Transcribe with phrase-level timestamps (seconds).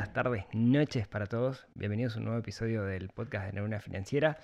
[0.00, 1.66] Días, tardes, noches para todos.
[1.74, 4.38] Bienvenidos a un nuevo episodio del podcast de Neurona Financiera.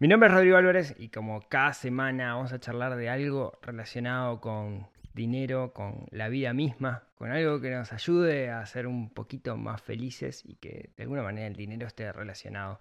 [0.00, 4.38] Mi nombre es Rodrigo Álvarez y como cada semana vamos a charlar de algo relacionado
[4.42, 9.56] con dinero, con la vida misma, con algo que nos ayude a ser un poquito
[9.56, 12.78] más felices y que de alguna manera el dinero esté relacionado.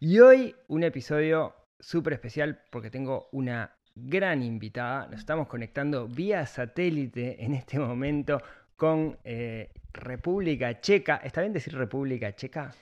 [0.00, 5.06] Y hoy un episodio súper especial porque tengo una gran invitada.
[5.06, 8.42] Nos estamos conectando vía satélite en este momento
[8.80, 11.16] con eh, República Checa.
[11.22, 12.72] ¿Está bien decir República Checa?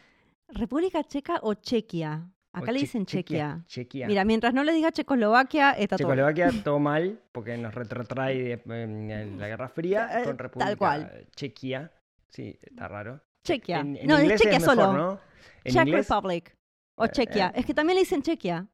[0.49, 2.23] República Checa o Chequia.
[2.53, 3.65] Acá O le Che- dicen Chequia.
[3.67, 4.07] Chequia.
[4.07, 6.07] Mira, mientras no le diga Checoslovaquia, está todo.
[6.07, 6.19] bien.
[6.25, 11.27] Checoslovaquia todo mal porque nos retrotrae eh, la Guerra Fría con tal República cual.
[11.35, 11.91] Chequia.
[12.29, 13.21] Sí, está raro.
[13.45, 13.81] Chequia.
[13.81, 14.93] En, en no, es Chequia mejor, solo.
[14.93, 15.21] ¿no?
[15.65, 16.55] En Czech inglés Republic.
[16.97, 17.49] O Eh, Chequia.
[17.49, 17.59] eh.
[17.61, 18.67] Es que también le dicen Chequia.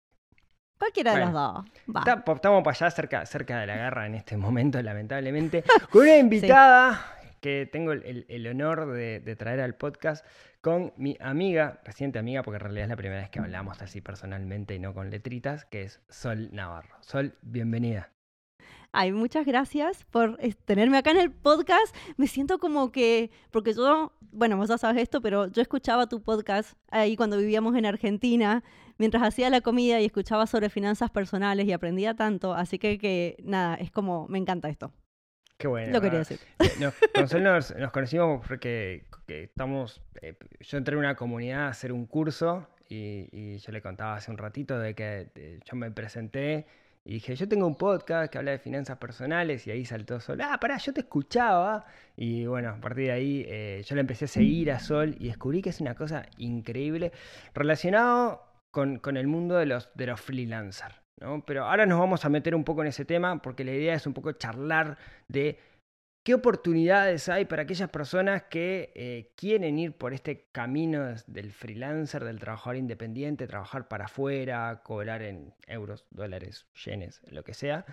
[0.79, 1.33] Cualquiera de Bueno.
[1.33, 1.97] los dos.
[2.07, 2.35] Va.
[2.35, 7.01] Estamos para allá cerca, cerca de la guerra en este momento, lamentablemente, con una invitada
[7.41, 10.25] que tengo el honor de, de traer al podcast
[10.63, 14.01] con mi amiga, reciente amiga, porque en realidad es la primera vez que hablamos así
[14.01, 16.97] personalmente y no con letritas, que es Sol Navarro.
[17.03, 18.14] Sol, bienvenida.
[18.93, 21.95] Ay, muchas gracias por tenerme acá en el podcast.
[22.17, 26.23] Me siento como que, porque yo, bueno, vos ya sabes esto, pero yo escuchaba tu
[26.23, 28.63] podcast ahí cuando vivíamos en Argentina,
[28.99, 33.37] mientras hacía la comida y escuchaba sobre finanzas personales y aprendía tanto, así que, que
[33.43, 34.93] nada, es como, me encanta esto.
[35.59, 35.93] Qué bueno.
[35.93, 36.39] Lo quería decir.
[36.81, 40.03] No, con Sol nos, nos conocimos porque que estamos.
[40.21, 44.17] eh, yo entré en una comunidad a hacer un curso y, y yo le contaba
[44.17, 46.67] hace un ratito de que yo me presenté
[47.05, 50.41] y dije: Yo tengo un podcast que habla de finanzas personales y ahí saltó Sol.
[50.41, 51.85] Ah, pará, yo te escuchaba.
[52.17, 55.29] Y bueno, a partir de ahí eh, yo le empecé a seguir a Sol y
[55.29, 57.13] descubrí que es una cosa increíble
[57.55, 60.95] relacionado con, con el mundo de los, de los freelancers.
[61.21, 61.45] ¿no?
[61.45, 64.07] Pero ahora nos vamos a meter un poco en ese tema porque la idea es
[64.07, 64.99] un poco charlar
[65.29, 65.59] de
[66.25, 72.25] qué oportunidades hay para aquellas personas que eh, quieren ir por este camino del freelancer,
[72.25, 77.85] del trabajador independiente, trabajar para afuera, cobrar en euros, dólares, yenes, lo que sea.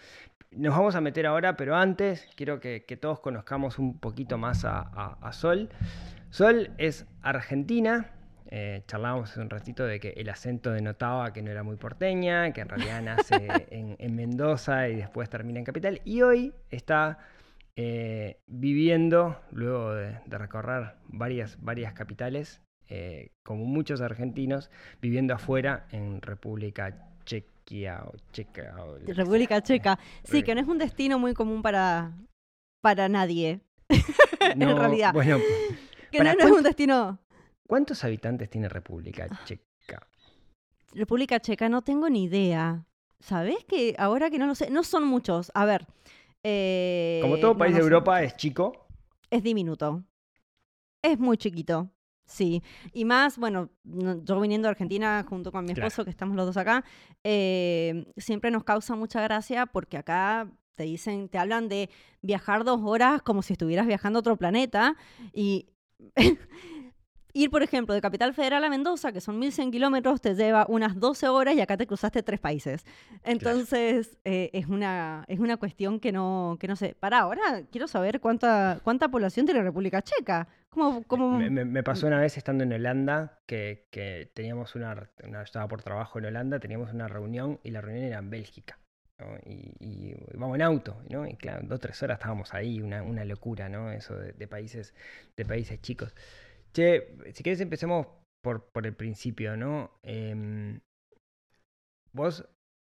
[0.51, 4.65] Nos vamos a meter ahora, pero antes quiero que, que todos conozcamos un poquito más
[4.65, 5.69] a, a- a Sol.
[6.29, 8.11] Sol es argentina.
[8.47, 12.51] eh, charlábamos hace un ratito de que el acento denotaba que no era muy porteña,
[12.53, 16.01] que en realidad nace en, en Mendoza y después termina en Capital.
[16.05, 17.17] Y hoy está
[17.75, 24.69] eh, viviendo, luego de, de recorrer varias, varias capitales, eh, como muchos argentinos,
[25.01, 28.75] viviendo afuera en República Chequia o Checa.
[28.83, 29.61] o República.
[29.61, 29.97] Checa.
[30.23, 32.11] Sí, que no es un destino muy común para,
[32.81, 33.61] para nadie.
[34.57, 35.13] No, en realidad.
[35.13, 35.37] Bueno,
[36.11, 37.19] Que ¿para no, no es un destino.
[37.67, 39.27] ¿cuántos habitantes tiene República.
[39.45, 40.05] Checa?
[40.93, 42.83] República Checa, no tengo ni idea.
[43.19, 44.69] ¿Sabés que ahora que no lo sé?
[44.71, 45.51] No son muchos.
[45.53, 45.85] A ver.
[46.43, 48.87] Eh, Como todo país no de Europa es chico.
[49.29, 50.03] Es diminuto.
[51.01, 51.89] Es muy chiquito.
[52.25, 52.63] Sí.
[52.93, 55.87] Y más, bueno, no- yo viniendo de Argentina junto con mi Claro.
[55.87, 56.83] esposo, que estamos los dos acá,
[57.23, 61.89] eh, siempre nos causa mucha gracia porque acá te dicen, te hablan de
[62.21, 64.95] viajar dos horas como si estuvieras viajando a otro planeta
[65.33, 65.67] y
[67.33, 70.99] ir, por ejemplo, de Capital Federal a Mendoza, que son 1100 kilómetros, te lleva unas
[70.99, 72.85] 12 horas y acá te cruzaste tres países.
[73.23, 76.95] Entonces, eh, es, una, es una cuestión que no, que no sé.
[76.99, 80.47] Para ahora, quiero saber cuánta, cuánta población tiene República Checa.
[80.69, 81.37] ¿Cómo, cómo...
[81.37, 85.67] Me, me- me pasó una vez estando en Holanda que, que teníamos una, una- estaba
[85.67, 88.77] por trabajo en Holanda, teníamos una reunión y la reunión era en Bélgica.
[89.19, 89.37] ¿no?
[89.45, 91.27] Y, y vamos en auto, ¿no?
[91.27, 93.91] Y claro, dos o tres horas estábamos ahí, una, una locura, ¿no?
[93.91, 94.95] Eso de, de países,
[95.37, 96.15] de países chicos.
[96.73, 98.07] Che, si quieres empecemos
[98.43, 99.91] por, por el principio, ¿no?
[100.03, 100.79] Em,
[102.13, 102.47] vos,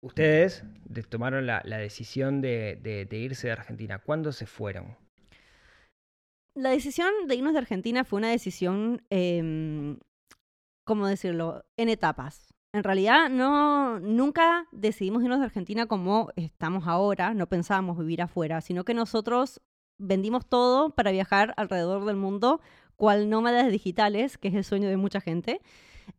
[0.04, 4.00] ustedes de- tomaron la, la decisión de, de- de irse de Argentina.
[4.00, 4.98] ¿Cuándo se fueron?
[6.56, 10.00] La decisión de irnos de Argentina fue una decisión, em,
[10.86, 12.54] ¿cómo decirlo?, en etapas.
[12.74, 18.62] En realidad, no, nunca decidimos irnos de Argentina como estamos ahora, no pensábamos vivir afuera,
[18.62, 19.62] sino que nosotros
[20.00, 22.60] vendimos todo para viajar alrededor del mundo,
[23.02, 25.60] cual nómadas digitales, que es el sueño de mucha gente.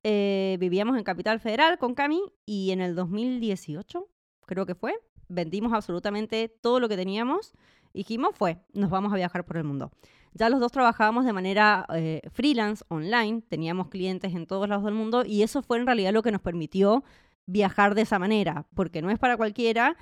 [0.02, 4.08] Eh, vivíamos en Capital Federal con Cami y en el 2018,
[4.46, 4.92] creo que fue,
[5.28, 7.52] vendimos absolutamente todo lo que teníamos.
[7.92, 9.92] y Dijimos, fue, nos vamos a viajar por el mundo.
[10.34, 14.94] Ya los dos trabajábamos de manera eh, freelance, online, teníamos clientes en todos lados del
[14.94, 17.04] mundo y eso fue en realidad lo que nos permitió
[17.46, 19.96] viajar de esa manera, porque no es para cualquiera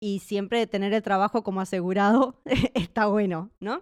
[0.00, 2.42] y siempre tener el trabajo como asegurado
[2.74, 3.80] está bueno, ¿no?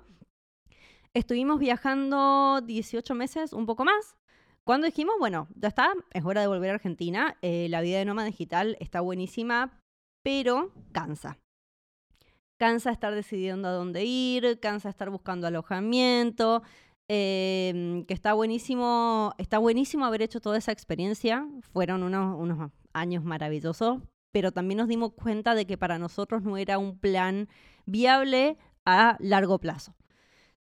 [1.14, 4.16] Estuvimos viajando 18 meses, un poco más.
[4.64, 8.05] Cuando dijimos, bueno, ya está, es hora de volver a Argentina, eh, la vida de
[8.05, 9.81] nómada digital está buenísima,
[10.25, 11.38] pero cansa.
[12.58, 16.64] Cansa estar decidiendo a dónde ir, cansa estar buscando alojamiento,
[17.08, 21.46] eh, que está buenísimo, está buenísimo haber hecho toda esa experiencia.
[21.72, 24.02] Fueron unos, unos años maravillosos,
[24.32, 27.49] pero también nos dimos cuenta de que para nosotros no era un plan
[27.87, 29.94] viable a largo plazo.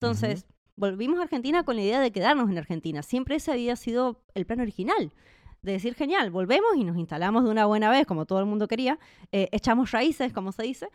[0.01, 0.47] Entonces,
[0.77, 3.03] volvimos a Argentina con la idea de quedarnos en Argentina.
[3.03, 5.13] Siempre ese había sido el plan original.
[5.61, 8.69] De decir, genial, volvemos y nos instalamos de una buena vez, como todo el mundo
[8.69, 8.99] quería.
[9.33, 10.89] Eh, echamos raíces, como se dice.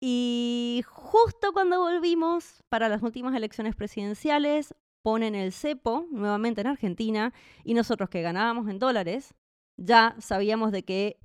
[0.00, 7.32] Y justo cuando volvimos para las últimas elecciones presidenciales, ponen el cepo nuevamente en Argentina
[7.64, 9.34] y nosotros que ganábamos en dólares,
[9.76, 11.18] ya sabíamos de que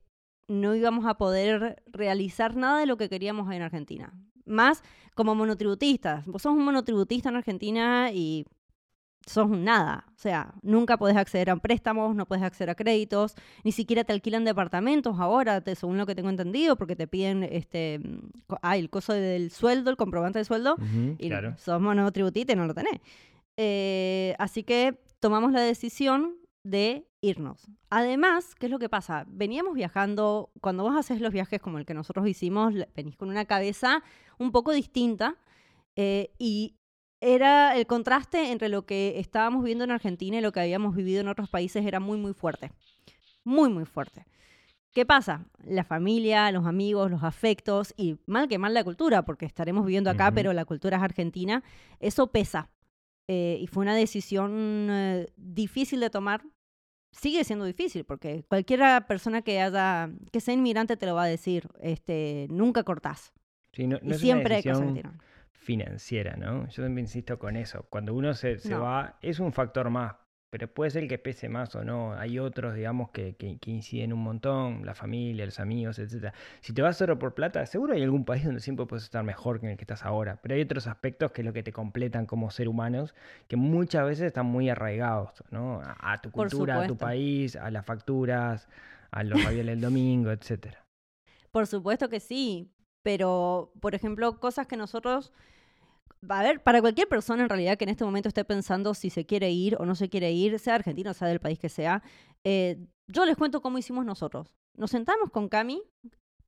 [0.47, 4.13] no íbamos a poder realizar nada de lo que queríamos en Argentina.
[4.45, 4.83] Más
[5.15, 6.25] como monotributistas.
[6.25, 8.45] Vos sos un monotributista en Argentina y
[9.25, 10.05] sos un nada.
[10.15, 13.33] O sea, nunca podés acceder a préstamos, no podés acceder a créditos,
[13.63, 17.41] ni siquiera te alquilan departamentos ahora, te- según lo que tengo entendido, porque te piden
[17.43, 17.99] este
[18.61, 21.55] ah, el coso del sueldo, el comprobante de sueldo, Ujú, y claro.
[21.57, 22.99] sos monotributista y no lo tenés.
[23.57, 26.35] Eh, así que tomamos la decisión
[26.65, 27.67] de irnos.
[27.91, 29.25] Además, ¿qué es lo que pasa?
[29.27, 33.45] Veníamos viajando, cuando vos haces los viajes como el que nosotros hicimos, venís con una
[33.45, 34.03] cabeza
[34.39, 35.35] un poco distinta
[35.95, 36.75] eh, y
[37.21, 41.21] era el contraste entre lo que estábamos viendo en Argentina y lo que habíamos vivido
[41.21, 42.71] en otros países era muy, muy fuerte.
[43.43, 44.25] Muy, muy fuerte.
[44.91, 45.45] ¿Qué pasa?
[45.63, 50.09] La familia, los amigos, los afectos y mal que mal la cultura, porque estaremos viviendo
[50.09, 51.63] acá, pero la cultura es argentina,
[51.99, 52.71] eso pesa.
[53.27, 56.43] Eh, y fue una decisión eh, difícil de tomar.
[57.15, 61.27] Sigue siendo difícil, porque cualquier persona que haya, que sea inmigrante te lo va a
[61.27, 63.33] decir, este, nunca cortás.
[63.71, 65.03] Sí, no, y es siempre una hay cosas que
[65.51, 66.67] financiera, ¿no?
[66.67, 67.85] Yo también insisto con eso.
[67.89, 68.81] Cuando uno se, se No.
[68.81, 70.15] va, es un factor más,
[70.49, 72.13] pero puede ser que pese más o no.
[72.13, 76.33] Hay otros, digamos, que, que, que inciden un montón, la familia, los amigos, etcétera.
[76.61, 79.59] Si te vas solo por plata, seguro hay algún país donde siempre puedes estar mejor
[79.59, 80.39] que en el que estás ahora.
[80.41, 83.13] Pero hay otros aspectos que es lo que te completan como ser humanos,
[83.47, 85.81] que muchas veces están muy arraigados, ¿no?
[85.81, 88.69] A, a tu cultura, a tu país, a las facturas,
[89.11, 90.85] a los ravioles del domingo, etcétera.
[91.51, 92.71] Por supuesto que sí,
[93.03, 95.33] pero, por ejemplo, cosas que nosotros...
[96.29, 99.25] A ver, para cualquier persona en realidad que en este momento esté pensando si se
[99.25, 102.03] quiere ir o no se quiere ir, sea argentino, sea del país que sea,
[102.43, 102.77] eh,
[103.11, 104.55] yo les cuento cómo hicimos nosotros.
[104.77, 105.81] Nos sentamos con Cami,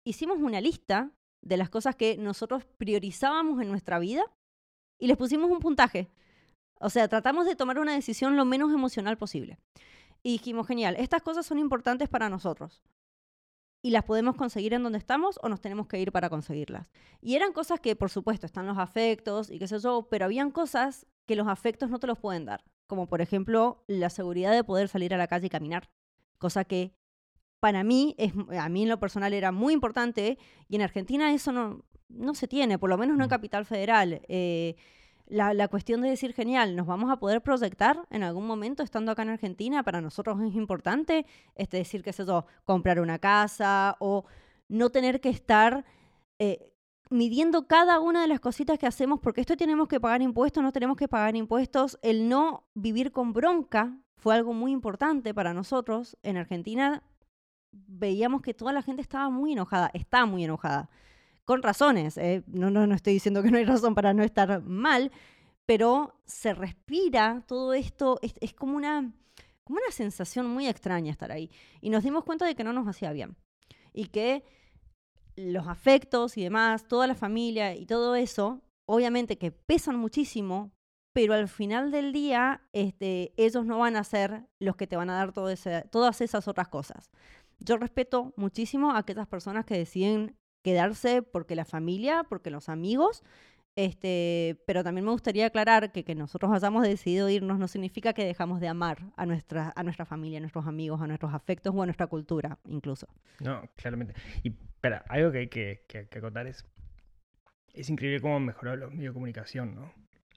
[0.05, 1.11] hicimos una lista
[1.43, 4.23] de las cosas que nosotros priorizábamos en nuestra vida
[4.99, 6.09] y les pusimos un puntaje.
[6.79, 9.59] O sea, tratamos de tomar una decisión lo menos emocional posible.
[10.23, 12.81] Y dijimos, genial, estas cosas son importantes para nosotros
[13.81, 16.89] y las podemos conseguir en donde estamos o nos tenemos que ir para conseguirlas.
[17.21, 20.51] Y eran cosas que, por supuesto, están los afectos y qué sé yo, pero habían
[20.51, 24.63] cosas que los afectos no te los pueden dar, como por ejemplo la seguridad de
[24.63, 25.89] poder salir a la calle y caminar,
[26.37, 26.95] cosa que
[27.59, 30.37] para mí, es, a mí en lo personal era muy importante
[30.67, 33.29] y en Argentina eso no, no se tiene, por lo menos no en.
[33.29, 34.21] Capital Federal.
[34.27, 34.75] Eh,
[35.27, 39.11] la, la cuestión de decir, genial, nos vamos a poder proyectar en algún momento estando
[39.11, 43.95] acá en Argentina, para nosotros es importante, es decir, qué sé yo, comprar una casa
[43.99, 44.25] o
[44.69, 45.85] no tener que estar
[46.39, 46.73] eh,
[47.09, 50.71] midiendo cada una de las cositas que hacemos, porque esto tenemos que pagar impuestos, no
[50.71, 56.17] tenemos que pagar impuestos, el no vivir con bronca fue algo muy importante para nosotros.
[56.23, 57.03] En Argentina
[57.71, 60.89] veíamos que toda la gente estaba muy enojada, está muy enojada
[61.47, 62.17] con razones.
[62.17, 65.11] eh, No, no, no estoy diciendo que no hay razón para no estar mal,
[65.65, 69.13] pero se respira todo esto, es, como, una,
[69.63, 71.49] como una sensación muy extraña estar ahí.
[71.81, 73.37] Y nos dimos cuenta de que no nos hacía bien.
[73.93, 74.43] Y que
[75.37, 80.71] los afectos y demás, toda la familia y todo eso, obviamente que pesan muchísimo,
[81.13, 85.09] pero al final del día este, ellos no van a ser los que te van
[85.09, 85.53] a dar todo
[85.89, 87.09] todas esas otras cosas.
[87.59, 90.35] Yo respeto muchísimo a aquellas personas que deciden
[90.67, 93.23] quedarse porque la familia, porque los amigos,
[93.77, 98.25] este, pero también me gustaría aclarar que que nosotros hayamos decidido irnos no significa que
[98.25, 101.81] dejamos de amar a nuestra, a nuestra familia, a nuestros amigos, a nuestros afectos o
[101.81, 103.07] a nuestra cultura incluso.
[103.39, 104.13] No, claramente.
[104.43, 106.65] Y espera, algo que hay que, que, que acotar es.
[107.73, 109.93] Es increíble cómo han mejorado los medios de comunicación, ¿no?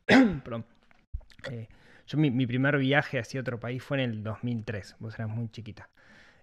[0.45, 0.65] Perdón.
[1.51, 1.67] Eh,
[2.07, 5.49] Yo mi, mi primer viaje hacia otro país fue en el 2003, vos eras muy
[5.49, 5.91] chiquita.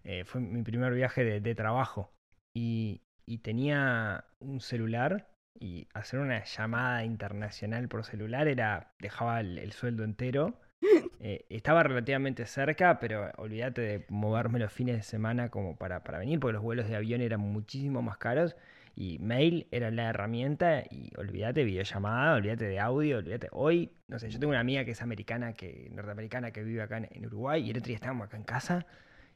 [0.03, 2.11] Eh, fue mi primer viaje de, de trabajo
[2.53, 5.27] y, y tenía un celular
[5.59, 10.59] y hacer una llamada internacional por celular era dejaba el, el sueldo entero.
[11.19, 16.19] Eh, estaba relativamente cerca, pero olvídate de moverme los fines de semana como para, para
[16.19, 18.55] venir, porque los vuelos de avión eran muchísimo más caros
[18.95, 23.49] y mail era la herramienta y olvídate videollamada, olvídate de audio, olvídate.
[23.51, 26.97] Hoy, no sé, yo tengo una amiga que es americana, que norteamericana, que vive acá
[26.97, 28.85] en, en Uruguay y el otro día estábamos acá en casa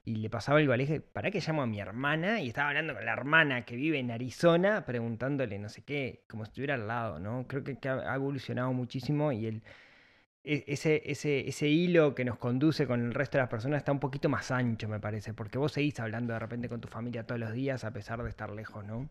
[0.04, 2.42] y le pasaba algo, dije, ¿para qué llamo a mi hermana?
[2.42, 6.44] Y estaba hablando con la hermana que vive en Arizona, preguntándole no sé qué, como
[6.46, 7.46] si estuviera al lado, ¿no?
[7.48, 9.64] Creo que, que ha ha evolucionado muchísimo y el,
[10.44, 13.92] e- ese, ese, ese hilo que nos conduce con el resto de las personas está
[13.92, 17.26] un poquito más ancho, me parece, porque vos seguís hablando de repente con tu familia
[17.26, 19.08] todos los días a pesar de estar lejos, ¿no?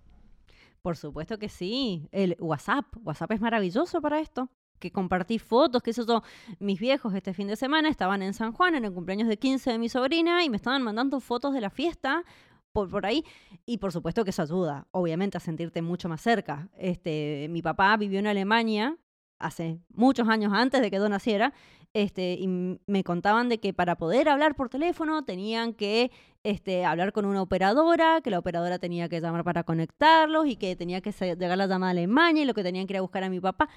[0.82, 2.08] Por supuesto que sí.
[2.10, 2.86] El WhatsApp.
[3.04, 4.48] WhatsApp es maravilloso para esto.
[4.80, 6.22] Que compartí fotos, que eso yo,
[6.58, 9.70] mis viejos este fin de semana estaban en San Juan en el cumpleaños de 15
[9.70, 12.24] de mi sobrina y me estaban mandando fotos de la fiesta
[12.72, 13.24] por, por ahí.
[13.66, 16.68] Y por supuesto que eso ayuda, obviamente, a sentirte mucho más cerca.
[16.76, 18.96] Este, mi papá vivió en Alemania
[19.38, 21.52] hace muchos años antes de que yo naciera,
[21.92, 22.46] este, y
[22.86, 26.12] me contaban de que para poder hablar por teléfono tenían que
[26.44, 30.76] este, hablar con una operadora, que la operadora tenía que llamar para conectarlos y que
[30.76, 33.24] tenía que llegar la llamada a Alemania y lo que tenían que ir a buscar
[33.24, 33.68] a mi papá.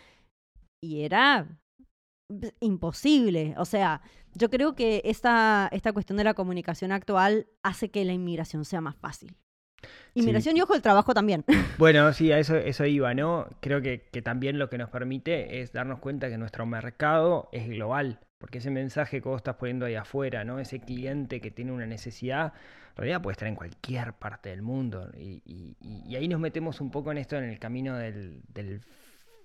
[0.84, 1.48] Y era
[2.30, 3.56] b- imposible.
[3.58, 4.02] O sea,
[4.36, 8.82] yo creo que esta, esta cuestión de la comunicación actual hace que la inmigración sea
[8.82, 9.34] más fácil.
[10.14, 11.46] Inmigración y ojo, el trabajo también.
[11.78, 13.48] Bueno, sí, a eso, eso iba, ¿no?
[13.62, 17.68] Creo que, que también lo que nos permite es darnos cuenta que nuestro mercado es
[17.70, 20.60] global, porque ese mensaje que vos estás poniendo ahí afuera, ¿no?
[20.60, 22.54] Ese cliente que tiene una necesidad,
[22.92, 25.10] en realidad puede estar en cualquier parte del mundo.
[25.18, 28.42] Y, y- y- y ahí nos metemos un poco en esto, en el camino del,
[28.54, 28.82] del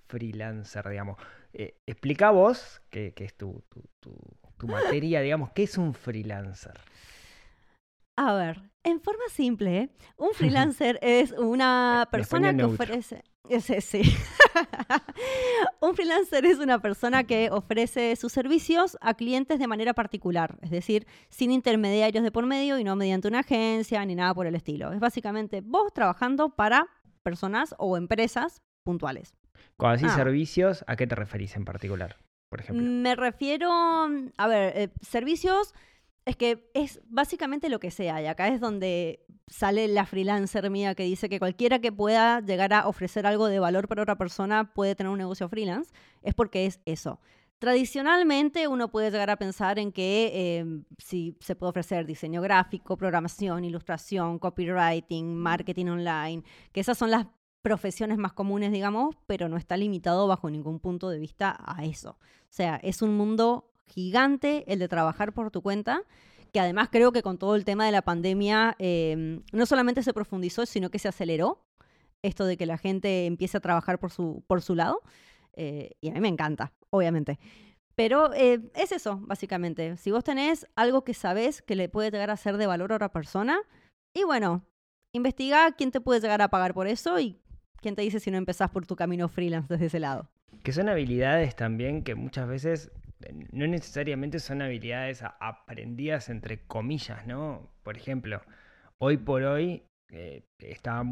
[0.09, 1.17] freelancer, digamos.
[1.53, 5.93] Eh, explica vos, que, que es tu, tu, tu- tu materia, digamos, ¿qué es un
[5.93, 6.73] freelancer?
[8.17, 9.89] A ver, en forma simple, ¿eh?
[10.17, 13.23] un freelancer es una En persona que ofrece...
[13.49, 14.01] Ese, sí.
[15.81, 20.69] un freelancer es una persona que ofrece sus servicios a clientes de manera particular, es
[20.69, 24.53] decir, sin intermediarios de por medio y no mediante una agencia ni nada por el
[24.55, 24.91] estilo.
[24.91, 26.85] Es básicamente vos trabajando para
[27.23, 29.33] personas o empresas puntuales.
[29.79, 30.17] Cuando decís Ah.
[30.17, 32.17] servicios, ¿a qué te referís en particular?
[32.49, 32.85] Por ejemplo.
[32.85, 35.73] Me refiero, a ver, eh, servicios,
[36.25, 40.93] es que es básicamente lo que sea, y acá es donde sale la freelancer mía
[40.95, 44.73] que dice que cualquiera que pueda llegar a ofrecer algo de valor para otra persona
[44.73, 47.19] puede tener un negocio freelance, es porque es eso.
[47.59, 50.65] Tradicionalmente uno puede llegar a pensar en que eh,
[50.97, 57.27] si se puede ofrecer diseño gráfico, programación, ilustración, copywriting, marketing online, que esas son las
[57.61, 62.11] profesiones más comunes, digamos, pero no está limitado bajo ningún punto de vista a eso.
[62.11, 66.03] O sea, es un mundo gigante el de trabajar por tu cuenta,
[66.53, 70.13] que además creo que con todo el tema de la pandemia eh, no solamente se
[70.13, 71.65] profundizó, sino que se aceleró
[72.21, 75.01] esto de que la gente empiece a trabajar por su, por su lado.
[75.53, 77.39] eh, y a mí me encanta, obviamente.
[77.95, 79.97] Pero eh, es eso, básicamente.
[79.97, 82.95] Si vos tenés algo que sabés que le puede llegar a ser de valor a
[82.95, 83.59] otra persona,
[84.13, 84.63] y bueno,
[85.13, 87.41] investiga quién te puede llegar a pagar por eso y
[87.81, 90.27] quién te dice si no empezás por tu camino freelance desde ese lado.
[90.63, 97.25] Que son habilidades también que muchas veces eh, no necesariamente son habilidades aprendidas entre comillas,
[97.27, 97.69] ¿no?
[97.83, 98.41] Por ejemplo,
[98.97, 101.03] hoy por hoy eh, está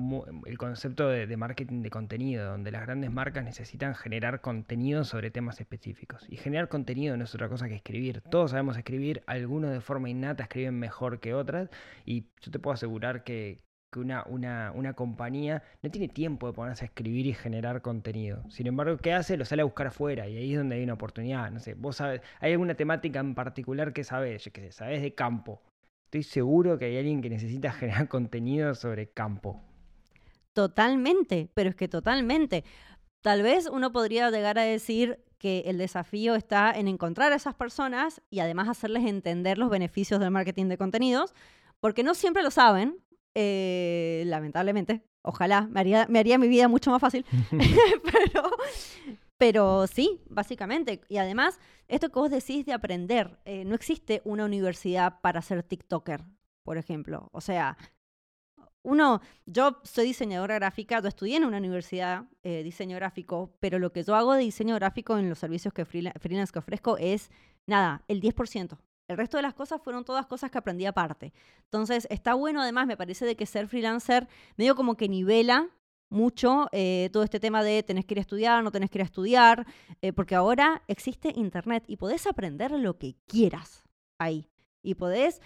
[0.45, 5.29] el concepto de, de marketing de contenido, donde las grandes marcas necesitan generar contenido sobre
[5.29, 6.25] temas específicos.
[6.29, 8.21] Y generar contenido no es otra cosa que escribir.
[8.21, 11.69] Todos sabemos escribir, algunos de forma innata escriben mejor que otras,
[12.05, 13.59] y yo te puedo asegurar que,
[13.91, 18.43] que una, una, una compañía no tiene tiempo de ponerse a escribir y generar contenido.
[18.49, 19.37] Sin embargo, ¿qué hace?
[19.37, 21.51] Lo sale a buscar afuera y ahí es donde hay una oportunidad.
[21.51, 24.43] No sé, vos sabes, ¿hay alguna temática en particular que sabes?
[24.43, 25.61] Yo qué sé, sabes de campo.
[26.05, 29.61] Estoy seguro que hay alguien que necesita generar contenido sobre campo.
[30.53, 32.63] Totalmente, pero es que totalmente.
[33.21, 37.55] Tal vez uno podría llegar a decir que el desafío está en encontrar a esas
[37.55, 41.35] personas y además hacerles entender los beneficios del marketing de contenidos,
[41.79, 42.97] porque no siempre lo saben,
[43.39, 45.03] eh, lamentablemente.
[45.21, 47.23] Ojalá, me haría, me haría mi vida mucho más fácil.
[48.11, 48.49] pero,
[49.37, 51.01] pero sí, básicamente.
[51.07, 55.61] Y además, esto que vos decís de aprender, eh, no existe una universidad para ser
[55.61, 56.23] TikToker,
[56.63, 57.29] por ejemplo.
[57.31, 57.77] O sea,
[58.81, 63.91] uno, yo soy diseñadora gráfica, yo estudié en una universidad eh, diseño gráfico, pero lo
[63.91, 67.29] que yo hago de diseño gráfico en los servicios que freela- freelance que ofrezco es,
[67.67, 68.77] nada, el 10%.
[69.07, 71.33] El resto de las cosas fueron todas cosas que aprendí aparte.
[71.63, 75.69] Entonces, está bueno además, me parece de que ser freelancer medio como que nivela
[76.09, 79.01] mucho eh, todo este tema de tenés que ir a estudiar, no tenés que ir
[79.01, 79.65] a estudiar,
[80.01, 83.83] eh, porque ahora existe Internet y podés aprender lo que quieras
[84.19, 84.49] ahí.
[84.83, 85.41] Y podés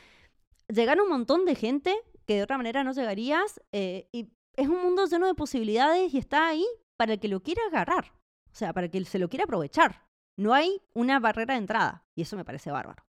[0.67, 3.59] llegar a un montón de gente que de otra manera no llegarías.
[3.71, 6.65] eh, y es un mundo lleno de posibilidades y está ahí
[6.97, 8.13] para el que lo quiera agarrar.
[8.51, 10.05] O sea, para el que se lo quiera aprovechar.
[10.37, 12.05] No hay una barrera de entrada.
[12.15, 13.03] Y eso me parece bárbaro.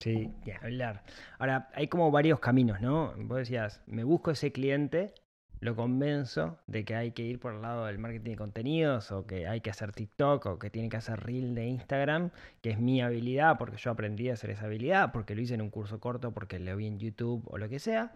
[0.00, 1.02] Sí, hablar.
[1.38, 3.14] Ahora, hay como varios caminos, ¿no?
[3.16, 5.12] Vos decías, me busco ese cliente,
[5.60, 9.26] lo convenzo de que hay que ir por el lado del marketing de contenidos, o
[9.26, 12.30] que hay que hacer TikTok, o que tiene que hacer Reel de Instagram,
[12.62, 15.62] que es mi habilidad, porque yo aprendí a hacer esa habilidad, porque lo hice en
[15.62, 18.12] un curso corto, porque lo vi en YouTube o lo que sea.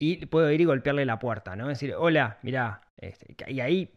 [0.00, 1.68] Y puedo ir y golpearle la puerta, ¿no?
[1.68, 3.90] Decir, hola, mirá, este, y ahí,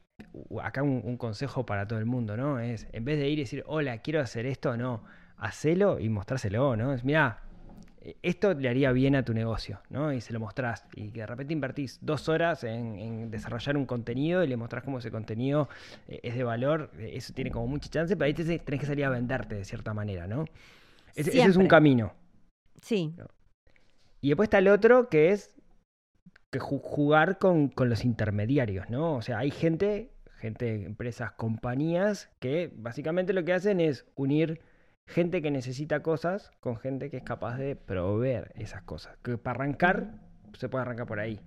[0.63, 2.59] acá un, un consejo para todo el mundo, ¿no?
[2.59, 5.03] Es, en vez de ir y decir, hola, quiero hacer esto, no,
[5.37, 6.93] hacelo y mostrárselo, ¿no?
[6.93, 7.41] Es, mirá,
[8.01, 10.13] eh, esto le haría bien a tu negocio, ¿no?
[10.13, 10.85] Y se lo mostrás.
[10.95, 14.83] Y que de repente invertís dos horas en, en desarrollar un contenido y le mostrás
[14.83, 15.69] cómo ese contenido
[16.07, 18.85] eh, es de valor, eh, eso tiene como mucha chance, pero ahí te- tenés que
[18.87, 20.45] salir a venderte de cierta manera, ¿no?
[21.15, 22.13] Ese, ese es un camino.
[22.81, 23.13] Sí,
[24.21, 25.55] Y después está el otro que es
[26.51, 29.15] que ju- jugar con, con los intermediarios, ¿no?
[29.15, 34.61] O sea, hay gente, gente, empresas, compañías que básicamente lo que hacen es unir
[35.07, 39.17] gente que necesita cosas con gente que es capaz de proveer esas cosas.
[39.23, 40.19] Que para arrancar,
[40.57, 41.39] se puede arrancar por ahí.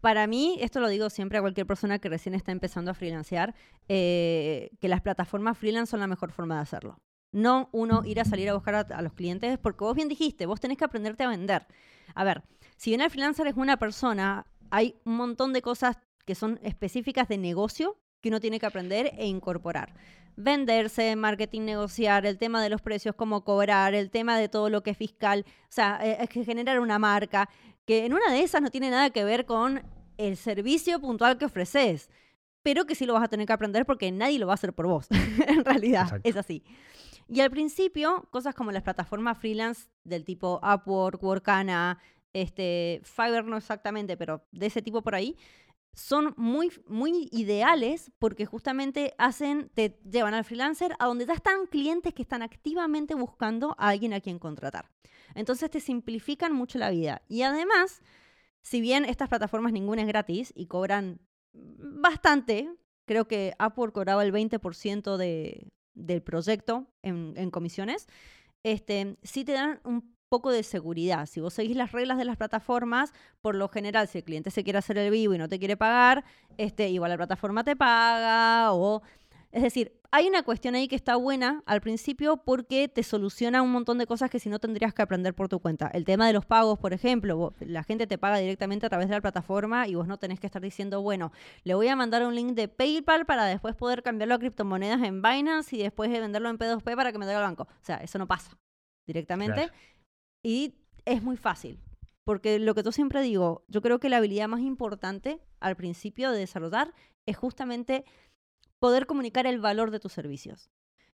[0.00, 3.54] Para mí, esto lo digo siempre a cualquier persona que recién está empezando a freelancear,
[3.88, 6.98] eh, que las plataformas freelance son la mejor forma de hacerlo.
[7.32, 10.46] No uno ir a salir a buscar a, a los clientes, porque vos bien dijiste,
[10.46, 11.66] vos tenés que aprenderte a vender.
[12.14, 12.42] A ver,
[12.76, 17.28] si bien el freelancer es una persona, hay un montón de cosas que son específicas
[17.28, 19.94] de negocio que uno tiene que aprender e incorporar.
[20.36, 24.82] Venderse, marketing, negociar, el tema de los precios, cómo cobrar, el tema de todo lo
[24.82, 27.48] que es fiscal, o sea, eh, es que generar una marca,
[27.84, 29.82] que en una de esas no tiene nada que ver con
[30.16, 32.10] el servicio puntual que ofreces,
[32.62, 34.72] pero que sí lo vas a tener que aprender porque nadie lo va a hacer
[34.72, 35.08] por vos,
[35.48, 36.28] en realidad, Exacto.
[36.28, 36.62] es así.
[37.28, 41.98] Y al principio, cosas como las plataformas freelance del tipo Upwork, Workana,
[42.32, 45.36] este, Fiverr no exactamente, pero de ese tipo por ahí,
[45.94, 51.66] son muy, muy ideales porque justamente hacen, te llevan al freelancer a donde ya están
[51.66, 54.90] clientes que están activamente buscando a alguien a quien contratar.
[55.34, 57.22] Entonces te simplifican mucho la vida.
[57.28, 58.02] Y además,
[58.62, 61.20] si bien estas plataformas ninguna es gratis y cobran
[61.52, 62.70] bastante,
[63.06, 68.06] creo que Upwork cobraba el 20% de, del proyecto en, comisiones,
[68.62, 71.26] este, sí te dan un poco de seguridad.
[71.26, 73.12] Si vos seguís las reglas de las plataformas,
[73.42, 75.76] por lo general, si el cliente se quiere hacer el vivo y no te quiere
[75.76, 76.24] pagar,
[76.56, 79.02] este, igual la plataforma te paga o...
[79.52, 83.72] Es decir, hay una cuestión ahí que está buena al principio porque te soluciona un
[83.72, 85.88] montón de cosas que si no tendrías que aprender por tu cuenta.
[85.88, 89.16] El tema de los pagos, por ejemplo, la gente te paga directamente a través de
[89.16, 91.32] la plataforma y vos no tenés que estar diciendo, bueno,
[91.64, 95.20] le voy a mandar un link de PayPal para después poder cambiarlo a criptomonedas en
[95.20, 97.64] Binance y después de venderlo en P2P para que me dé al banco.
[97.64, 98.56] O sea, eso no pasa
[99.04, 99.72] directamente.
[100.42, 100.74] Y
[101.04, 101.80] es muy fácil.
[102.24, 106.30] Porque lo que yo siempre digo, yo creo que la habilidad más importante al principio
[106.30, 106.94] de desarrollar
[107.26, 108.04] es justamente
[108.78, 110.70] poder comunicar el valor de tus servicios.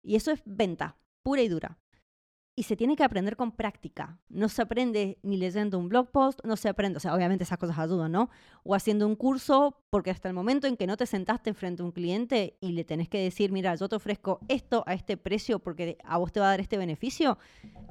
[0.01, 1.77] Y eso es venta, pura y dura.
[2.55, 4.19] Y se tiene que aprender con práctica.
[4.27, 7.57] No se aprende ni leyendo un blog post, no se aprende, o sea, obviamente esas
[7.57, 8.29] cosas ayudan, ¿no?
[8.63, 11.85] O haciendo un curso, porque hasta el momento en que no te sentaste frente a
[11.85, 15.59] un cliente y le tenés que decir, mira, yo te ofrezco esto a este precio
[15.59, 17.37] porque a vos te va a dar este beneficio,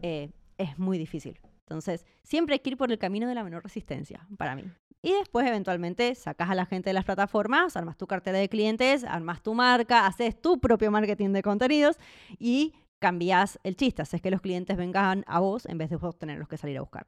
[0.02, 1.38] eh, es muy difícil.
[1.60, 4.64] Entonces, siempre hay que ir por el camino de la menor resistencia, para mí.
[5.02, 9.04] Y después, eventualmente, sacas a la gente de las plataformas, armas tu cartera de clientes,
[9.04, 11.98] armas tu marca, haces tu propio marketing de contenidos
[12.38, 14.02] y cambias el chiste.
[14.02, 16.82] Haces que los clientes vengan a vos en vez de vos tenerlos que salir a
[16.82, 17.06] buscar.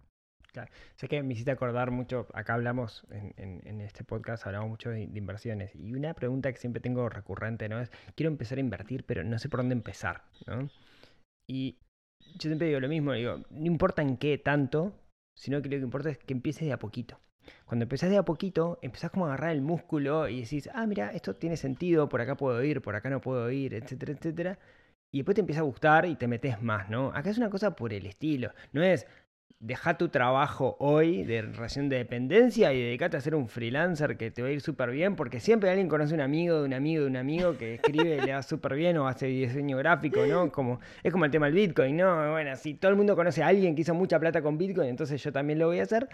[0.97, 5.19] Sé que me hiciste acordar mucho, acá hablamos en este podcast, hablamos mucho de, de
[5.19, 5.75] inversiones.
[5.75, 7.81] Y una pregunta que siempre tengo recurrente, ¿no?
[7.81, 10.69] Es, quiero empezar a invertir, pero no sé por dónde empezar, ¿no?
[11.47, 11.79] Y
[12.35, 14.93] yo siempre digo lo mismo, digo, no importa en qué tanto,
[15.37, 17.19] sino que lo que importa es que empieces de a poquito.
[17.65, 21.11] Cuando empezás de a poquito, empezás como a agarrar el músculo y decís, ah, mira,
[21.13, 24.59] esto tiene sentido, por acá puedo ir, por acá no puedo ir, etcétera, etcétera.
[25.13, 27.09] Y después te empieza a gustar y te metes más, ¿no?
[27.15, 28.53] Acá es una cosa por el estilo.
[28.73, 29.07] No es,
[29.61, 34.31] deja tu trabajo hoy de relación de dependencia y dedicate a ser un freelancer que
[34.31, 37.03] te va a ir súper bien, porque siempre alguien conoce un amigo de un amigo
[37.03, 40.51] de un amigo que escribe y le va súper bien o hace diseño gráfico, ¿no?
[40.51, 42.33] Como, es como el tema del Bitcoin, ¿no?
[42.33, 45.23] Bueno, si todo el mundo conoce a alguien que hizo mucha plata con Bitcoin, entonces
[45.23, 46.09] yo también lo voy a hacer.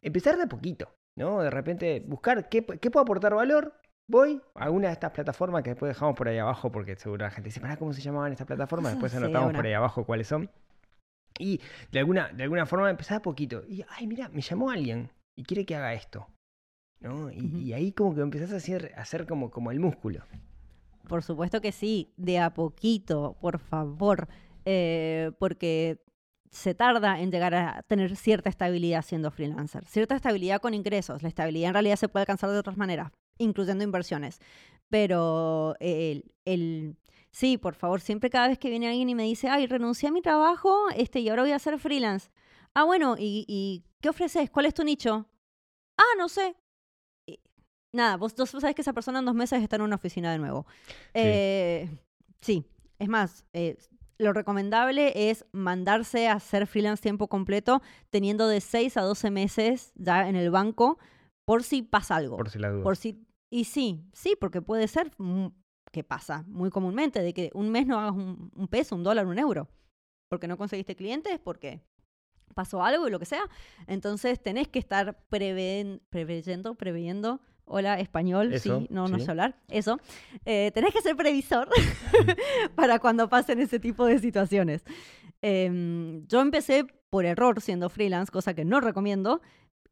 [0.00, 1.42] Empezar de poquito, ¿no?
[1.42, 3.74] De repente buscar qué, qué puedo aportar valor.
[4.08, 7.30] Voy a alguna de estas plataformas que después dejamos por ahí abajo, porque seguro la
[7.30, 8.92] gente dice, ¿para cómo se llamaban estas plataformas?
[8.92, 9.58] Después anotamos una.
[9.58, 10.50] por ahí abajo cuáles son.
[11.42, 13.62] Y de alguna, de alguna forma empezar a poquito.
[13.68, 16.26] Y, ay, mira, me llamó alguien y quiere que haga esto.
[17.00, 17.30] ¿no?
[17.32, 20.24] Y, ahí como que empezás a hacer, a hacer como, como el músculo.
[21.08, 24.28] Por supuesto que sí, de a poquito, por favor,
[24.64, 26.00] eh, porque
[26.50, 31.22] se tarda en llegar a tener cierta estabilidad siendo freelancer, cierta estabilidad con ingresos.
[31.22, 34.38] La estabilidad en realidad se puede alcanzar de otras maneras, incluyendo inversiones.
[34.88, 36.96] Pero el, el-
[37.32, 40.12] sí, por favor, siempre cada vez que viene alguien y me dice, ay, renuncié a
[40.12, 42.30] mi trabajo este, y ahora voy a hacer freelance.
[42.74, 44.50] Ah, bueno, ¿y, y qué ofreces?
[44.50, 45.26] ¿Cuál es tu nicho?
[45.98, 46.56] Ah, no sé.
[47.28, 47.38] Y-
[47.94, 50.38] Nada, vos, vos sabés que esa persona en dos meses está en una oficina de
[50.38, 50.66] nuevo.
[51.14, 51.88] Eh,
[52.40, 52.64] sí,
[52.98, 53.76] es más, eh,
[54.18, 59.92] lo recomendable es mandarse a hacer freelance tiempo completo teniendo de 6 a 12 meses
[59.96, 60.98] ya en el banco
[61.44, 62.36] por si pasa algo.
[62.36, 62.84] Por si la duda.
[62.84, 65.48] Por si, y sí, sí, porque puede ser mm,
[65.92, 69.26] que pasa muy comúnmente, de que un mes no hagas un, un peso, un dólar,
[69.26, 69.68] un euro,
[70.28, 71.80] porque no conseguiste clientes, porque
[72.54, 73.42] pasó algo y lo que sea.
[73.86, 77.40] Entonces tenés que estar prevén- preveyendo, preveyendo.
[77.64, 79.24] Hola, español, Eso, sí, no, no sí.
[79.24, 79.56] sé hablar.
[79.68, 80.00] Eso.
[80.44, 81.68] Eh, tenés que ser previsor
[82.74, 84.84] para cuando pasen ese tipo de situaciones.
[85.42, 89.40] Em, yo empecé por error siendo freelance, cosa que no recomiendo,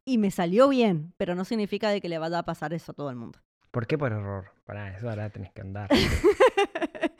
[0.05, 2.95] y me salió bien, pero no significa de que le vaya a pasar eso a
[2.95, 3.39] todo el mundo.
[3.71, 4.51] ¿Por qué por error?
[4.65, 5.89] Para eso ahora tenés que andar.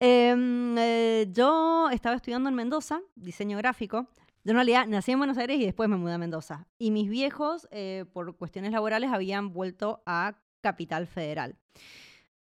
[0.00, 4.06] Em, eh, yo estaba estudiando en Mendoza, diseño gráfico.
[4.42, 6.66] Yo en realidad nací en Buenos Aires y después me mudé a Mendoza.
[6.78, 11.56] Y mis viejos, eh, por cuestiones laborales, habían vuelto a Capital Federal.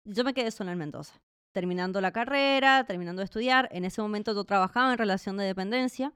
[0.04, 1.20] Yo me quedé sola en Mendoza,
[1.52, 3.68] terminando la carrera, terminando de estudiar.
[3.72, 6.12] En ese momento yo trabajaba en relación de dependencia.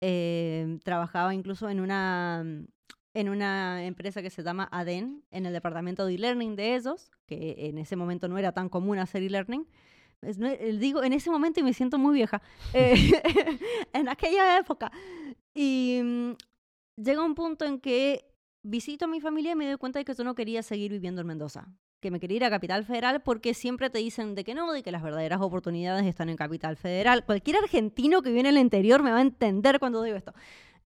[0.00, 2.42] eh, trabajaba incluso en una,
[3.14, 7.56] en una empresa que se llama ADEN, en el departamento de e-learning de ellos, que
[7.68, 9.66] en ese momento no era tan común hacer e-learning.
[10.22, 12.42] Eh, digo en ese momento y me siento muy vieja.
[12.74, 12.94] Eh,
[13.92, 14.92] en aquella época.
[15.54, 16.32] Y mm,
[16.96, 18.26] llega un punto en que
[18.62, 21.20] visito a mi familia y me doy cuenta de que yo no quería seguir viviendo
[21.22, 21.68] en Mendoza.
[22.00, 24.82] Que me quería ir a Capital Federal porque siempre te dicen de que no, de
[24.82, 27.24] que las verdaderas oportunidades están en Capital Federal.
[27.24, 30.32] Cualquier argentino que viene al interior me va a entender cuando digo esto.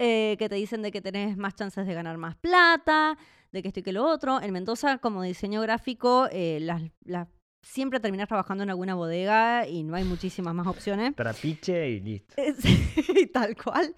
[0.03, 3.19] Eh, que te dicen de que tenés más chances de ganar más plata,
[3.53, 4.41] de que esto y que lo otro.
[4.41, 7.29] En Mendoza, como diseño gráfico, eh, las, las-
[7.63, 11.15] siempre terminas trabajando en alguna bodega y no hay muchísimas más opciones.
[11.15, 12.35] Trapiche y listo.
[12.59, 13.95] Sí, tal cual.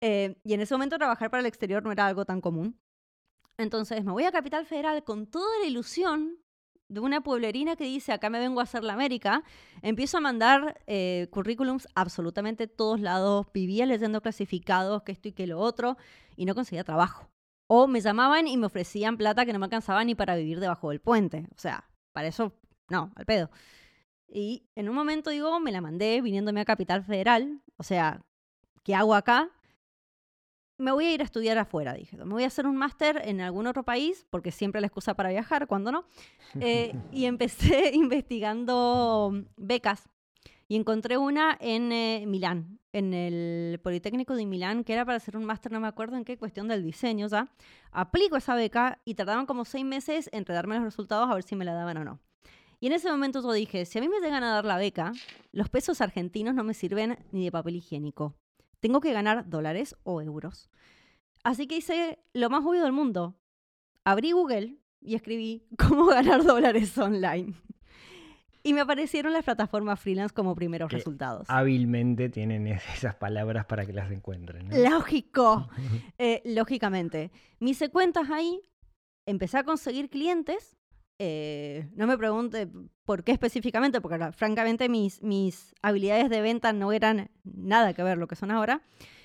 [0.00, 2.76] Eh, y en ese momento trabajar para el exterior no era algo tan común.
[3.56, 6.38] Entonces me voy a Capital Federal con toda la ilusión
[6.90, 9.44] de una pueblerina que dice, acá me vengo a hacer la América.
[9.80, 13.46] Empiezo a mandar eh, currículums absolutamente todos lados.
[13.54, 15.96] Vivía leyendo clasificados, que esto y que lo otro,
[16.36, 17.30] y no conseguía trabajo.
[17.68, 20.90] O me llamaban y me ofrecían plata que no me alcanzaba ni para vivir debajo
[20.90, 21.46] del puente.
[21.54, 22.52] O sea, para eso,
[22.88, 23.50] no, al pedo.
[24.28, 27.62] Y en un momento digo, me la mandé viniéndome a Capital Federal.
[27.76, 28.24] O sea,
[28.82, 29.48] ¿qué hago acá?
[30.80, 32.16] Me voy a ir a estudiar afuera, dije.
[32.16, 35.28] Me voy a hacer un máster en algún otro país, porque siempre la excusa para
[35.28, 36.04] viajar, cuando no.
[36.58, 40.08] Eh, y empecé investigando becas.
[40.68, 45.36] Y encontré una en eh, Milán, en el Politécnico de Milán, que era para hacer
[45.36, 47.52] un máster, no me acuerdo en qué cuestión del diseño ya.
[47.92, 51.56] Aplico esa beca y tardaban como seis meses en darme los resultados a ver si
[51.56, 52.20] me la daban o no.
[52.78, 55.12] Y en ese momento yo dije, si a mí me llegan a dar la beca,
[55.52, 58.34] los pesos argentinos no me sirven ni de papel higiénico.
[58.80, 60.70] Tengo que ganar dólares o euros.
[61.44, 63.36] Así que hice lo más obvio del mundo.
[64.04, 67.54] Abrí Google y escribí cómo ganar dólares online.
[68.62, 71.46] Y me aparecieron las plataformas freelance como primeros Que resultados.
[71.48, 74.68] Hábilmente tienen es- esas palabras para que las encuentren.
[74.68, 74.76] ¿no?
[74.90, 75.68] Lógico.
[76.18, 77.30] Eh, lógicamente.
[77.60, 78.60] Me hice cuentas ahí,
[79.26, 80.76] empecé a conseguir clientes.
[81.22, 82.66] Eh, no me pregunte
[83.04, 88.16] por qué específicamente, porque francamente mis, mis habilidades de venta no eran nada que ver
[88.16, 88.80] lo que son ahora.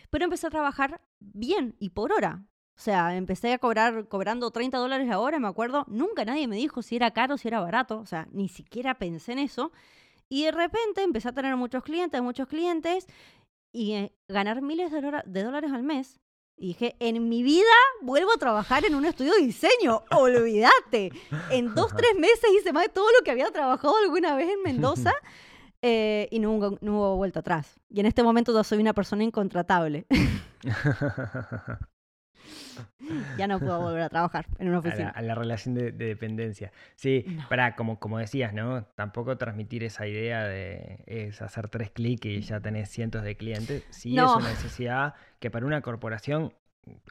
[0.09, 2.43] Pero empecé a trabajar bien y por hora.
[2.75, 5.85] O sea, empecé a cobrar cobrando 30 dólares la hora, me acuerdo.
[5.87, 7.99] Nunca nadie me dijo si era caro si era barato.
[7.99, 9.71] O sea, ni siquiera pensé en eso.
[10.27, 13.07] Y de repente empecé a tener muchos clientes, muchos clientes
[13.71, 16.19] y eh, ganar miles de dólares al mes.
[16.57, 20.03] Y dije, en mi vida vuelvo a trabajar en un estudio de diseño.
[20.11, 21.11] Olvídate.
[21.49, 24.61] En dos, tres meses hice más de todo lo que había trabajado alguna vez en
[24.63, 25.13] Mendoza.
[25.81, 27.79] eh, y no hubo, no hubo vuelta atrás.
[27.89, 30.05] Y en este momento yo soy una persona incontratable.
[33.37, 35.09] ya no puedo volver a trabajar en una a, la, oficina.
[35.09, 36.71] a la relación de, de dependencia.
[36.95, 37.49] Sí, No.
[37.49, 38.85] para, como, como decías, ¿no?
[38.95, 43.83] Tampoco transmitir esa idea de es hacer tres clics y ya tenés cientos de clientes.
[43.89, 44.25] Sí No.
[44.25, 46.53] es una necesidad que para una corporación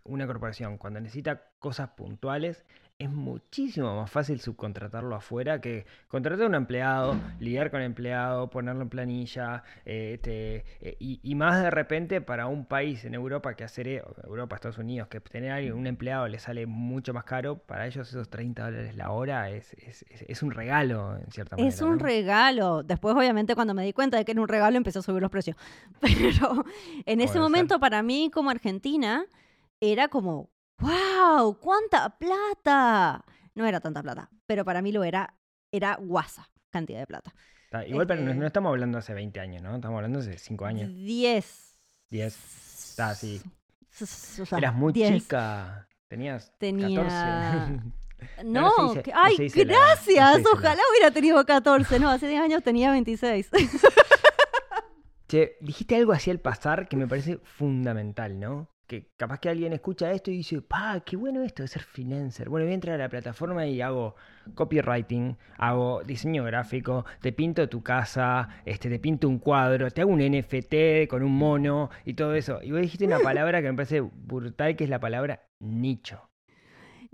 [0.04, 2.64] una corporación cuando necesita cosas puntuales,
[2.98, 8.48] es muchísimo más fácil subcontratarlo afuera que contratar a un empleado, lidiar con el empleado,
[8.50, 13.14] ponerlo en planilla, eh, este, eh, y, y más de repente para un país en
[13.14, 16.66] Europa que hacer, e- Europa, Estados Unidos, que tener a alguien- un empleado le sale
[16.66, 20.52] mucho más caro, para ellos esos 30 dólares la hora es, es, es- es un
[20.52, 21.74] regalo en cierta manera.
[21.74, 22.04] Es un ¿no?
[22.04, 22.82] regalo.
[22.84, 25.32] Después, obviamente, cuando me di cuenta de que era un regalo, empecé a subir los
[25.32, 25.56] precios.
[26.00, 26.64] Pero
[27.06, 29.24] en ese momento, para mí, como argentina,
[29.80, 30.48] era como,
[30.84, 31.58] ¡wow!
[31.60, 33.24] ¡Cuánta plata!
[33.54, 35.34] No era tanta plata, pero para mí lo era,
[35.72, 37.32] era guasa cantidad de plata.
[37.64, 39.76] Está- Igual, pero no, Este- no estamos hablando hace 20 años, ¿no?
[39.76, 40.88] Estamos hablando hace 5 años.
[40.92, 41.78] 10.
[42.10, 42.96] 10.
[42.98, 43.40] Ah, sí.
[44.00, 44.06] O
[44.46, 45.22] sea, Eras muy 10.
[45.22, 45.88] chica.
[46.08, 47.82] Tenías Tenía- 14.
[48.44, 50.42] No, No, no dice- ay, gracias.
[50.42, 51.98] la Ojalá hubiera tenido 14.
[52.00, 53.50] No, hace 10 años tenía 26.
[55.28, 58.68] Che, dijiste algo así al pasar que me parece fundamental, ¿no?
[58.86, 62.48] Que capaz que alguien escucha esto y dice, pa, qué bueno esto de ser freelancer.
[62.48, 64.14] Bueno, voy a entrar a la plataforma y hago
[64.54, 70.10] copywriting, hago diseño gráfico, te pinto tu casa, este, te pinto un cuadro, te hago
[70.10, 72.60] un NFT con un mono y todo eso.
[72.62, 76.33] Y vos dijiste una palabra que me parece brutal, que es la palabra nicho.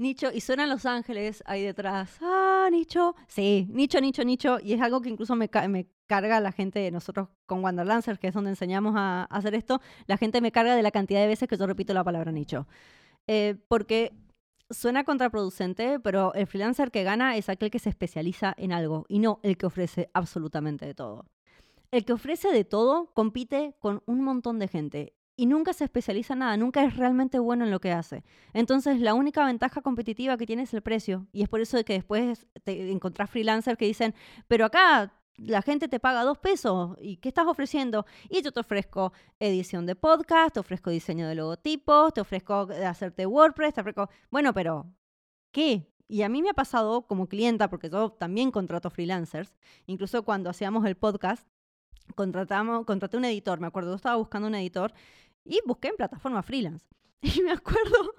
[0.00, 2.16] Nicho, y suenan Los Ángeles ahí detrás.
[2.22, 3.14] Ah, Nicho.
[3.28, 4.58] Sí, Nicho, Nicho, Nicho.
[4.58, 8.34] Y es algo que incluso me, me carga la gente, nosotros con Wanderlancers, que es
[8.34, 11.48] donde enseñamos a, a hacer esto, la gente me carga de la cantidad de veces
[11.48, 12.66] que yo repito la palabra nicho.
[13.26, 14.12] Eh, porque
[14.70, 19.18] suena contraproducente, pero el freelancer que gana es aquel que se especializa en algo y
[19.18, 21.26] no el que ofrece absolutamente de todo.
[21.90, 26.34] El que ofrece de todo compite con un montón de gente y nunca se especializa
[26.34, 28.24] en nada, nunca es realmente bueno en lo que hace.
[28.52, 31.28] Entonces, la única ventaja competitiva que tiene es el precio.
[31.32, 34.14] Y es por eso que después te encontrás freelancers que dicen,
[34.48, 36.94] pero acá la gente te paga dos pesos.
[37.00, 38.04] ¿Y qué estás ofreciendo?
[38.28, 43.24] Y yo te ofrezco edición de podcast, te ofrezco diseño de logotipos, te ofrezco hacerte
[43.24, 44.10] WordPress, te ofrezco...
[44.30, 44.92] Bueno, pero
[45.52, 45.90] ¿qué?
[46.06, 50.50] Y a mí me ha pasado como clienta, porque yo también contrato freelancers, incluso cuando
[50.50, 51.48] hacíamos el podcast,
[52.14, 54.92] contratamos, contraté un editor, me acuerdo, yo estaba buscando un editor
[55.44, 56.86] y busqué en plataforma freelance.
[57.22, 58.14] Y me acuerdo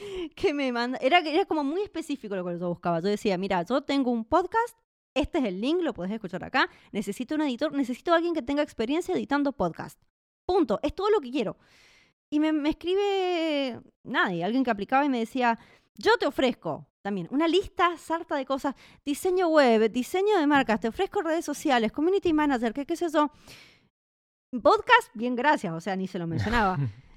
[0.34, 3.00] que me manda, era, era como muy específico lo que yo buscaba.
[3.00, 4.76] Yo decía, mira, yo tengo un podcast,
[5.14, 8.42] este es el link, lo puedes escuchar acá, necesito un editor, necesito a alguien que
[8.42, 10.00] tenga experiencia editando podcast.
[10.46, 11.58] Punto, es todo lo que quiero.
[12.28, 15.58] Y me, me escribe nadie, alguien que aplicaba y me decía,
[15.96, 20.88] yo te ofrezco también una lista sarta de cosas, diseño web, diseño de marcas, te
[20.88, 23.30] ofrezco redes sociales, community manager, qué, qué sé yo.
[24.50, 26.76] Podcast, bien, gracias, o sea, ni se lo mencionaba.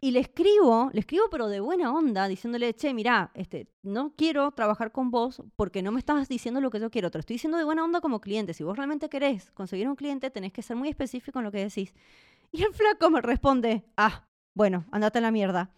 [0.00, 4.52] Y le escribo, le escribo pero de buena onda, diciéndole, che, mira, este, no quiero
[4.52, 7.10] trabajar con vos porque no me estás diciendo lo que yo quiero.
[7.10, 8.54] Te lo estoy diciendo de buena onda como cliente.
[8.54, 11.64] Si vos realmente querés conseguir un cliente, tenés que ser muy específico en lo que
[11.64, 11.94] decís.
[12.52, 15.72] Y el flaco me responde, ah, bueno, andate a la mierda.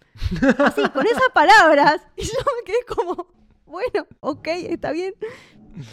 [0.59, 2.07] Así, con esas palabras.
[2.19, 3.27] Y yo me quedé como,
[3.65, 5.15] bueno, ok, está bien.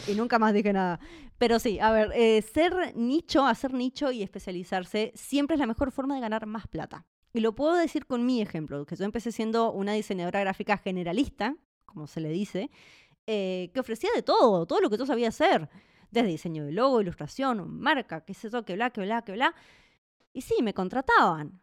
[0.08, 1.00] Y nunca más dije nada.
[1.38, 5.92] Pero sí, a ver, eh, ser nicho, hacer nicho y especializarse siempre es la mejor
[5.92, 7.06] forma de ganar más plata.
[7.34, 11.56] Y lo puedo decir con mi ejemplo, que yo empecé siendo una diseñadora gráfica generalista,
[11.86, 12.72] como se le dice,
[13.28, 15.70] eh, que ofrecía de todo, todo lo que yo sabía hacer,
[16.10, 19.54] desde diseño de logo, ilustración, marca, qué sé yo, que bla, que bla, que bla.
[20.34, 21.62] Y sí, me contrataban.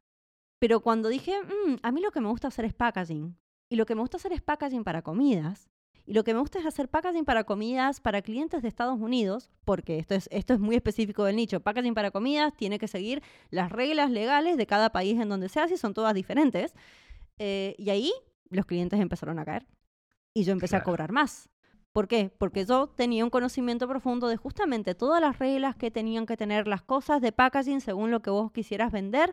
[0.59, 3.37] Pero cuando dije, "Mm, a mí lo que me gusta hacer es packaging,
[3.68, 5.68] y lo que me gusta hacer es packaging para comidas,
[6.06, 9.50] y lo que me gusta es hacer packaging para comidas para clientes de Estados Unidos,
[9.64, 11.60] porque esto es, esto es muy específico del nicho.
[11.60, 15.60] Packaging para comidas tiene que seguir las reglas legales de cada país en donde se
[15.60, 16.74] hace son todas diferentes.
[17.38, 18.12] Eh, y ahí
[18.50, 19.66] los clientes empezaron a caer.
[20.34, 21.48] Y yo empecé a cobrar más.
[21.92, 22.30] ¿Por qué?
[22.36, 26.66] Porque yo tenía un conocimiento profundo de justamente todas las reglas que tenían que tener
[26.66, 29.32] las cosas de packaging según lo que vos quisieras vender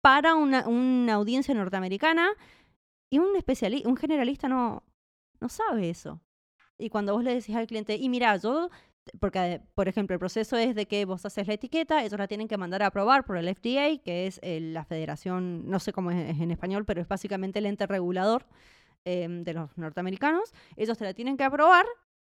[0.00, 2.28] para una, una audiencia norteamericana.
[3.10, 4.82] Y un especialista, un generalista no,
[5.40, 6.20] no sabe eso.
[6.78, 8.70] Y cuando vos le decís al cliente, y mira, yo,
[9.20, 12.48] porque por ejemplo el proceso es de que vos haces la etiqueta, ellos la tienen
[12.48, 16.10] que mandar a aprobar por el FDA, que es eh, la federación, no sé cómo
[16.10, 18.46] es, en español, pero es básicamente el ente regulador
[19.04, 21.86] eh, de los norteamericanos, ellos te la tienen que aprobar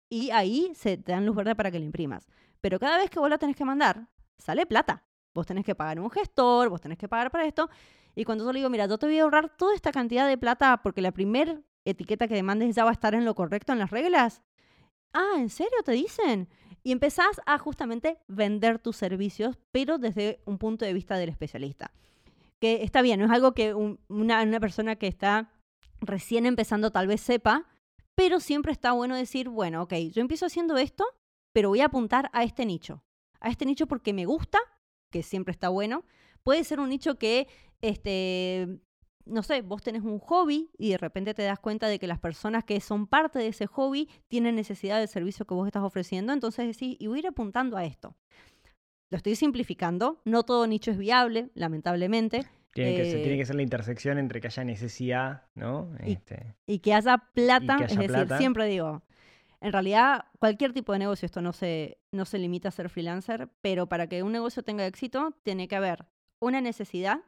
[0.09, 2.29] y ahí se te dan luz verde para que la imprimas.
[2.61, 5.05] Pero cada vez que vos la tenés que mandar, sale plata.
[5.35, 7.69] Vos tenés que pagar un gestor, vos tenés que pagar para esto.
[8.15, 10.39] Y cuando yo le digo, mira, yo te voy a ahorrar toda esta cantidad de
[10.39, 13.79] plata porque la primer etiqueta que demandes ya va a estar en lo correcto en
[13.79, 14.43] las reglas.
[15.13, 16.49] Ah, ¿en serio te dicen?
[16.83, 21.93] Y empezás a justamente vender tus servicios, pero desde un punto de vista del especialista.
[22.61, 25.53] Que está bien, no es algo que un- una, una persona que está
[26.01, 27.67] recién empezando tal vez sepa,
[28.15, 31.05] pero siempre está bueno decir, bueno, ok, yo empiezo haciendo esto,
[31.53, 33.03] pero voy a apuntar a este nicho.
[33.41, 34.59] A este nicho porque me gusta,
[35.11, 36.05] que siempre está bueno.
[36.43, 37.49] Puede ser un nicho que
[37.81, 38.81] este,
[39.27, 42.19] no sé, vos tenés un hobby y de repente te das cuenta de que las
[42.19, 46.33] personas que son parte de ese hobby tienen necesidad del servicio que vos estás ofreciendo,
[46.33, 48.17] entonces decís, y voy a ir apuntando a esto.
[49.11, 53.47] Lo estoy simplificando, no todo nicho es viable, lamentablemente, Tiene, que ser, Eh, tiene que
[53.47, 55.93] ser la intersección entre que haya necesidad, ¿no?
[56.05, 58.37] Y- Este, y que haya plata, que es decir, plata.
[58.39, 59.03] siempre digo,
[59.61, 63.49] en realidad cualquier tipo de negocio, esto no se, no se limita a ser freelancer,
[63.61, 66.07] pero para que un negocio tenga éxito, tiene que haber
[66.41, 67.21] una necesidad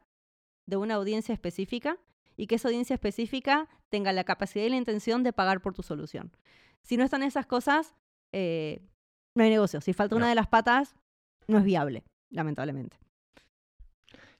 [0.67, 1.97] de una audiencia específica
[2.35, 5.81] y que esa audiencia específica tenga la capacidad y la intención de pagar por tu
[5.81, 6.31] solución.
[6.83, 7.95] Si no están esas cosas,
[8.31, 8.81] eh,
[9.33, 9.81] no hay negocio.
[9.81, 10.95] Si falta una de las patas,
[11.47, 12.97] no es viable, lamentablemente.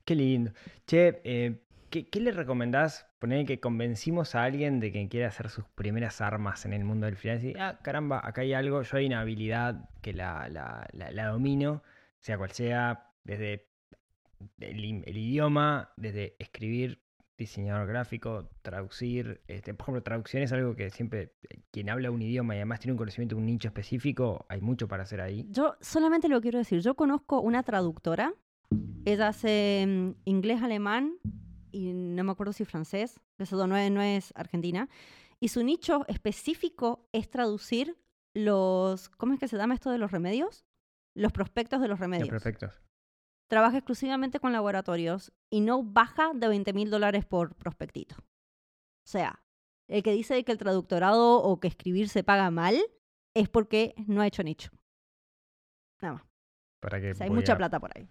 [0.05, 0.51] Qué lindo.
[0.85, 3.07] Che, eh, ¿qué, qué le recomendás?
[3.19, 7.07] Poner que convencimos a alguien de que quiere hacer sus primeras armas en el mundo
[7.07, 10.87] del freelance y, ah, caramba, acá hay algo, yo hay una habilidad que la, la,
[10.93, 11.83] la- la domino,
[12.19, 13.66] sea cual sea, desde
[14.59, 17.01] el, idioma, desde escribir,
[17.37, 19.41] diseñador gráfico, traducir.
[19.47, 22.79] Este, por ejemplo, traducción es algo que siempre, eh, quien habla un idioma y además
[22.79, 25.47] tiene un conocimiento de un nicho específico, hay mucho para hacer ahí.
[25.49, 28.33] Yo solamente lo quiero decir, yo conozco una traductora,
[29.05, 31.13] ella hace mm, inglés, alemán
[31.71, 34.89] y no me acuerdo si francés, eso no es, no es argentina,
[35.39, 37.97] y su nicho específico es traducir
[38.33, 40.65] los, ¿cómo es que se llama esto de los remedios?
[41.13, 42.29] Los prospectos de los remedios.
[42.29, 42.71] perfecto.
[43.47, 48.15] Trabaja exclusivamente con laboratorios y no baja de 20 mil dólares por prospectito.
[48.17, 49.41] O sea,
[49.87, 52.77] el que dice que el traductorado o que escribir se paga mal
[53.33, 54.69] es porque no ha hecho nicho.
[56.01, 56.23] Nada más.
[56.81, 58.09] Para que O sea, hay mucha a- plata por ahí.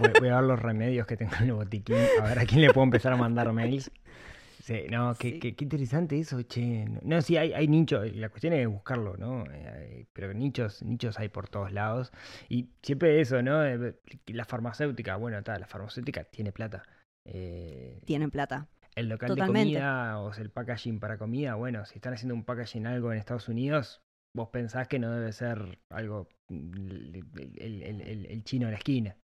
[0.00, 2.62] Voy, voy a ver los remedios que tengo en el botiquín, a ver a quién
[2.62, 3.90] le puedo empezar a mandar mails.
[4.62, 5.38] Sí, no, qué, Sí.
[5.40, 6.84] qué- qué interesante eso, che.
[7.02, 9.42] No, sí, hay, hay nichos, la cuestión es buscarlo, ¿no?
[9.50, 12.12] Eh, pero nichos, nichos hay por todos lados.
[12.48, 13.64] Y siempre eso, ¿no?
[13.66, 13.96] Eh,
[14.26, 16.84] La farmacéutica, bueno, está, la farmacéutica tiene plata.
[17.26, 18.68] Eh, Tienen plata.
[18.94, 19.58] el local totalmente.
[19.58, 23.10] de comida o sea, el packaging para comida, bueno, si están haciendo un packaging algo
[23.12, 24.00] en Estados Unidos,
[24.36, 27.24] vos pensás que no debe ser algo el,
[27.58, 29.16] el- el- el- el chino de la esquina.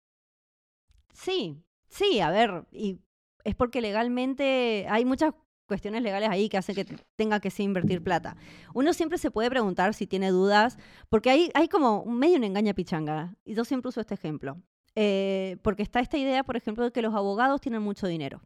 [1.13, 2.99] Sí, sí, a ver, y
[3.47, 5.33] es porque legalmente hay muchas
[5.67, 8.35] cuestiones legales ahí que hacen que tenga que sí invertir plata.
[8.73, 12.73] Uno siempre se puede preguntar si tiene dudas, porque hay, hay como medio una engaña
[12.73, 14.57] pichanga, y yo siempre uso este ejemplo.
[14.95, 18.41] Eh, porque está esta idea, por ejemplo, de que los abogados tienen mucho dinero.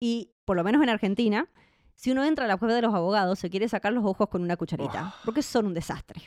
[0.00, 1.48] Y por lo menos en Argentina,
[1.94, 4.42] si uno entra a la web de los abogados, se quiere sacar los ojos con
[4.42, 6.22] una cucharita, porque son un desastre.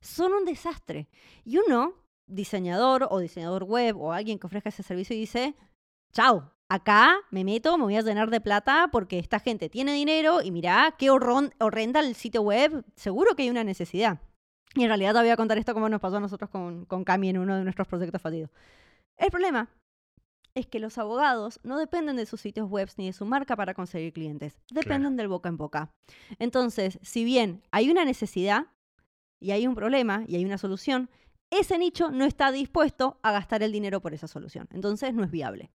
[0.00, 1.08] Son un desastre.
[1.44, 1.94] Y uno,
[2.26, 5.56] diseñador o diseñador web o alguien que ofrezca ese servicio, dice,
[6.12, 10.40] chao, acá me meto, me voy a llenar de plata porque esta gente tiene dinero
[10.40, 14.20] y mirá qué horrenda el sitio web, seguro que hay una necesidad.
[14.74, 17.02] Y en realidad te voy a contar esto como nos pasó a nosotros con, con
[17.02, 18.50] Cami en uno de nuestros proyectos fallidos.
[19.18, 19.68] El problema
[20.54, 23.74] es que los abogados no dependen de sus sitios web ni de su marca para
[23.74, 25.90] conseguir clientes, dependen del boca en boca.
[26.38, 28.66] Entonces, si bien hay una necesidad
[29.40, 31.10] y hay un problema y hay una solución,
[31.50, 34.68] ese nicho no está dispuesto a gastar el dinero por esa solución.
[34.72, 35.70] Entonces, no es viable.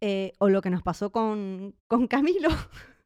[0.00, 2.48] Eh, o lo que nos pasó con, con Camilo.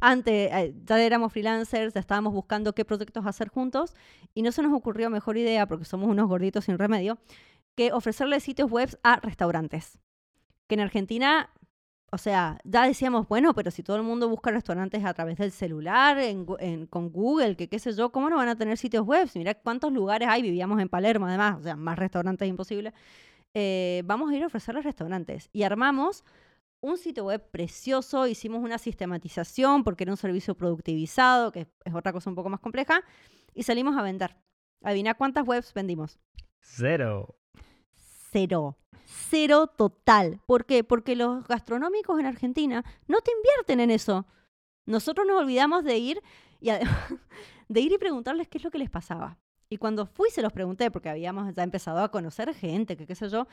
[0.00, 3.94] Antes, eh, ya éramos freelancers, ya estábamos buscando qué proyectos hacer juntos
[4.34, 7.18] y no se nos ocurrió mejor idea, porque somos unos gorditos sin remedio,
[7.76, 10.00] que ofrecerle sitios web a restaurantes.
[10.68, 11.50] Que en Argentina,
[12.10, 15.52] o sea, ya decíamos, bueno, pero si todo el mundo busca restaurantes a través del
[15.52, 16.18] celular,
[16.90, 19.28] con Google, que qué sé yo, ¿cómo no van a tener sitios web?
[19.34, 22.92] Mira cuántos lugares hay, vivíamos en Palermo además, o sea, más restaurantes imposible.
[23.54, 25.50] Eh, vamos a ir a ofrecerles restaurantes.
[25.52, 26.24] Y armamos
[26.80, 32.12] un sitio web precioso, hicimos una sistematización porque era un servicio productivizado, que es otra
[32.12, 33.02] cosa un poco más compleja,
[33.54, 34.36] y salimos a vender.
[34.82, 36.18] Adivina cuántas webs vendimos.
[36.60, 37.36] Cero.
[38.30, 38.76] Cero.
[39.04, 40.40] Cero total.
[40.46, 40.84] ¿Por qué?
[40.84, 44.26] Porque los gastronómicos en Argentina no te invierten en eso.
[44.86, 46.22] Nosotros nos olvidamos de ir
[46.60, 46.70] y
[47.68, 49.38] de ir y preguntarles qué es lo que les pasaba.
[49.72, 53.14] Y cuando fui se los pregunté, porque habíamos ya empezado a conocer gente, que qué
[53.14, 53.48] sé yo,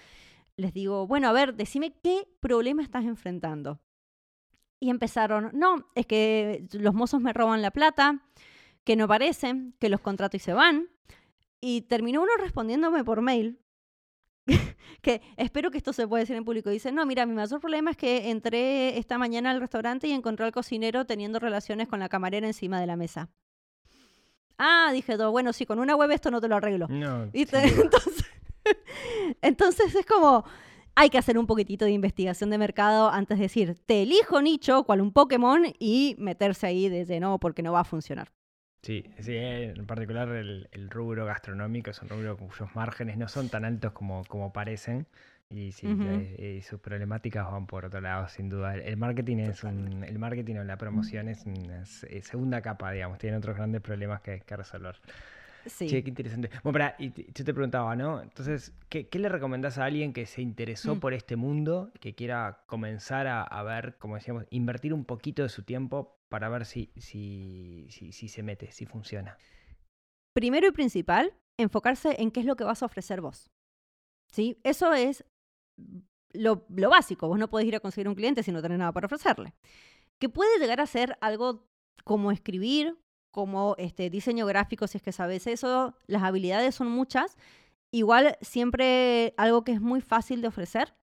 [0.58, 3.80] les digo, bueno, a ver, decime qué problema estás enfrentando.
[4.82, 8.22] Y empezaron, no, es que los mozos me roban la plata,
[8.84, 10.90] que no aparecen, que los contrato y se van.
[11.62, 13.62] Y terminó uno respondiéndome por mail,
[15.02, 16.70] que espero que esto se pueda decir en público.
[16.70, 20.46] Dice, no, mira, mi mayor problema es que entré esta mañana al restaurante y encontré
[20.46, 23.30] al cocinero teniendo relaciones con la camarera encima de la mesa.
[24.60, 26.88] Ah, dije, yo, bueno, sí, con una web esto no te lo arreglo.
[26.90, 27.30] No.
[27.34, 28.26] Entonces,
[29.42, 30.44] entonces es como,
[30.96, 34.84] hay que hacer un poquitito de investigación de mercado antes de decir, te elijo nicho,
[34.84, 38.32] cual un Pokémon, y meterse ahí de lleno porque no va a funcionar.
[38.82, 43.50] Sí, sí, en particular el, el rubro gastronómico es un rubro cuyos márgenes no son
[43.50, 45.08] tan altos como, como parecen.
[45.52, 48.76] Y sí, eh, y sus problemáticas van por otro lado, sin duda.
[48.76, 53.18] El, marketing es un, el marketing o la promoción es una se- segunda capa, digamos,
[53.18, 54.98] tiene otros grandes problemas que, que resolver.
[55.66, 55.88] Sí.
[55.88, 56.50] Che, qué interesante.
[56.64, 58.22] Bueno, pará, y yo te preguntaba, ¿no?
[58.22, 61.00] Entonces, ¿qué, qué le recomendás a alguien que se interesó Mm.
[61.00, 65.50] por este mundo, que quiera comenzar a, a ver, como decíamos, invertir un poquito de
[65.50, 69.36] su tiempo para ver si, si, si, si se mete, si funciona?
[70.36, 73.50] Primero y principal, enfocarse en qué es lo que vas a ofrecer vos.
[74.32, 74.60] ¿Sí?
[74.64, 75.26] Eso es
[76.34, 77.28] lo, lo básico.
[77.28, 79.54] Vos no podés ir a conseguir un cliente si no tenés nada para ofrecerle.
[80.20, 81.68] Que puede llegar a ser algo
[82.04, 82.98] como escribir,
[83.32, 85.96] como este, diseño gráfico, si es que sabes eso.
[86.08, 87.38] Las habilidades son muchas.
[87.92, 90.96] Igual, siempre algo que es muy fácil de ofrecer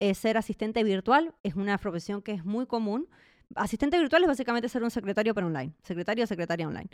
[0.00, 1.34] es ser asistente virtual.
[1.42, 3.08] Es una profesión que es muy común.
[3.56, 5.72] Asistente virtual es básicamente ser un secretario para online.
[5.82, 6.88] Secretario o secretaria online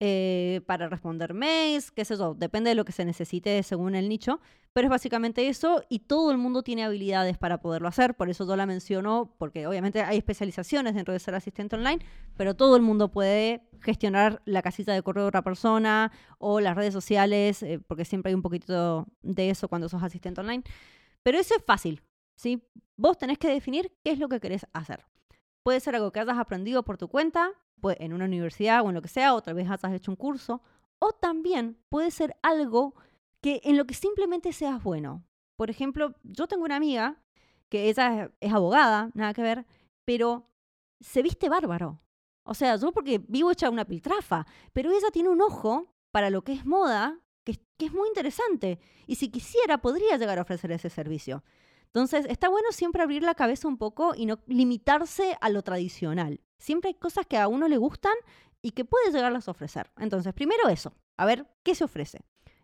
[0.00, 4.08] eh, para responder mails, qué sé yo, depende de lo que se necesite según el
[4.08, 4.40] nicho,
[4.72, 8.46] pero es básicamente eso y todo el mundo tiene habilidades para poderlo hacer, por eso
[8.46, 12.04] yo la menciono, porque obviamente hay especializaciones dentro de ser asistente online,
[12.36, 16.74] pero todo el mundo puede gestionar la casita de correo de otra persona o las
[16.74, 20.64] redes sociales, eh, porque siempre hay un poquito de eso cuando sos asistente online,
[21.22, 22.02] pero eso es fácil,
[22.34, 22.62] ¿sí?
[22.96, 25.04] Vos tenés que definir qué es lo que querés hacer.
[25.64, 27.50] Puede ser algo que hayas aprendido por tu cuenta,
[27.80, 30.62] pues en una universidad o en lo que sea, otra vez hayas hecho un curso,
[31.00, 32.94] o también puede ser algo
[33.40, 35.24] que en lo que simplemente seas bueno.
[35.56, 37.20] Por ejemplo, yo tengo una amiga
[37.68, 39.66] que ella es- abogada, nada que ver,
[40.04, 40.46] pero
[41.00, 42.00] se viste bárbaro.
[42.44, 46.42] O sea, yo porque vivo hecha una piltrafa, pero ella tiene un ojo para lo
[46.44, 47.18] que es moda
[47.76, 48.78] que es muy interesante.
[49.06, 51.42] Y si quisiera, podría llegar a ofrecer ese servicio.
[51.94, 56.40] Entonces, está bueno siempre abrir la cabeza un poco y no limitarse a lo tradicional.
[56.58, 58.14] Siempre hay cosas que a uno le gustan
[58.62, 59.92] y que puede llegarlas a ofrecer.
[59.98, 62.22] Entonces, primero eso, a ver qué se ofrece.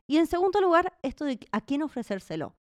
[0.09, 2.57] Y en segundo lugar, esto de a quién ofrecérselo.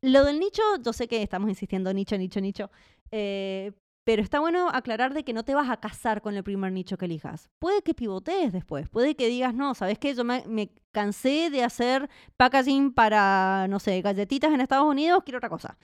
[0.00, 2.70] Lo del nicho, yo sé que estamos insistiendo nicho, nicho, nicho,
[3.12, 3.70] eh,
[4.10, 6.98] pero está bueno aclarar de que no te vas a casar con el primer nicho
[6.98, 7.48] que elijas.
[7.60, 10.16] Puede que pivotees después, puede que digas, no, ¿sabes qué?
[10.16, 15.36] Yo me, me cansé de hacer packaging para, no sé, galletitas en Estados Unidos, quiero
[15.36, 15.78] otra cosa.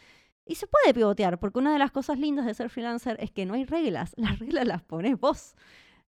[0.45, 3.47] Y se puede pivotear, porque una de las cosas lindas de ser freelancer es que
[3.47, 5.55] no hay reglas, las reglas las pones vos.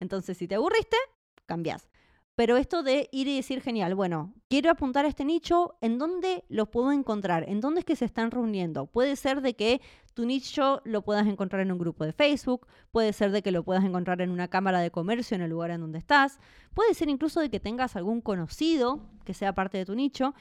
[0.00, 0.96] Entonces, si te aburriste,
[1.44, 1.90] cambias.
[2.36, 6.44] Pero esto de ir y decir, genial, bueno, quiero apuntar a este nicho, ¿en dónde
[6.50, 7.48] lo puedo encontrar?
[7.48, 8.84] ¿En dónde es que se están reuniendo?
[8.84, 9.80] Puede ser de que
[10.12, 13.64] tu nicho lo puedas encontrar en un grupo de Facebook, puede ser de que lo
[13.64, 16.38] puedas encontrar en una cámara de comercio en el lugar en donde estás,
[16.74, 20.34] puede ser incluso de que tengas algún conocido que sea parte de tu nicho.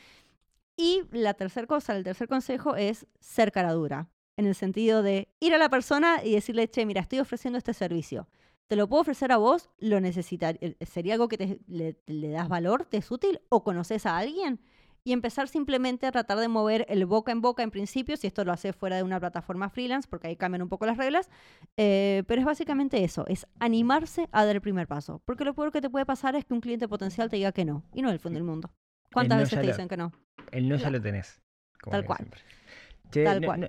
[0.75, 5.29] Y la tercera cosa, el tercer consejo es ser cara dura, en el sentido de
[5.39, 8.27] ir a la persona y decirle, che, mira, estoy ofreciendo este servicio.
[8.67, 9.69] ¿Te lo puedo ofrecer a vos?
[9.77, 10.59] ¿Lo necesitar?
[10.81, 12.85] ¿Sería algo que te, le, le das valor?
[12.85, 13.39] ¿Te es útil?
[13.49, 14.59] ¿O conoces a alguien?
[15.03, 18.43] Y empezar simplemente a tratar de mover el boca en boca en principio, si esto
[18.43, 21.29] lo haces fuera de una plataforma freelance, porque ahí cambian un poco las reglas.
[21.77, 25.21] Eh, pero es básicamente eso, es animarse a dar el primer paso.
[25.25, 27.65] Porque lo peor que te puede pasar es que un cliente potencial te diga que
[27.65, 27.83] no.
[27.93, 28.71] Y no es el fondo del mundo.
[29.13, 30.11] ¿Cuántas no veces te lo- dicen que no?
[30.51, 31.39] El no ya lo tenés.
[31.83, 32.27] como Tal cual.
[33.11, 33.59] Che, Tal no, cual.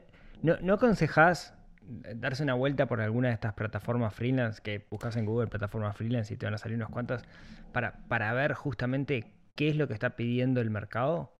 [0.43, 1.53] No, no, ¿no aconsejás
[2.15, 6.33] darse una vuelta por alguna de estas plataformas freelance que buscas en Google, plataformas freelance,
[6.33, 7.25] y te van a salir unas cuantas,
[7.73, 11.33] para, para ver justamente qué es lo que está pidiendo el mercado?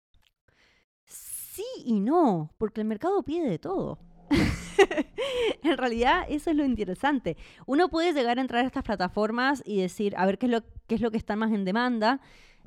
[1.05, 3.99] Sí y no, porque el mercado pide de todo.
[5.63, 7.37] en realidad, eso es lo interesante.
[7.65, 10.63] Uno puede llegar a entrar a estas plataformas y decir, a ver qué es lo,
[10.87, 12.19] qué es lo que está más en demanda.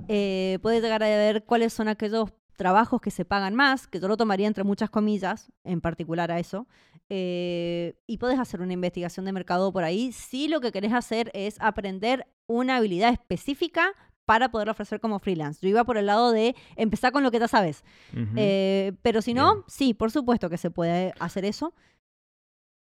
[0.08, 4.06] Eh, puede llegar a ver cuáles son aquellos trabajos que se pagan más, que yo
[4.06, 6.66] lo tomaría entre muchas comillas, en particular a eso.
[7.08, 11.30] Eh, y puedes hacer una investigación de mercado por ahí si lo que querés hacer
[11.32, 13.94] es aprender una habilidad específica
[14.26, 15.58] para poder ofrecer como freelance.
[15.62, 17.82] Yo iba por el lado de empezar con lo que ya sabes.
[18.36, 19.64] Eh, pero si no, Bien.
[19.66, 21.72] sí, por supuesto que se puede hacer eso.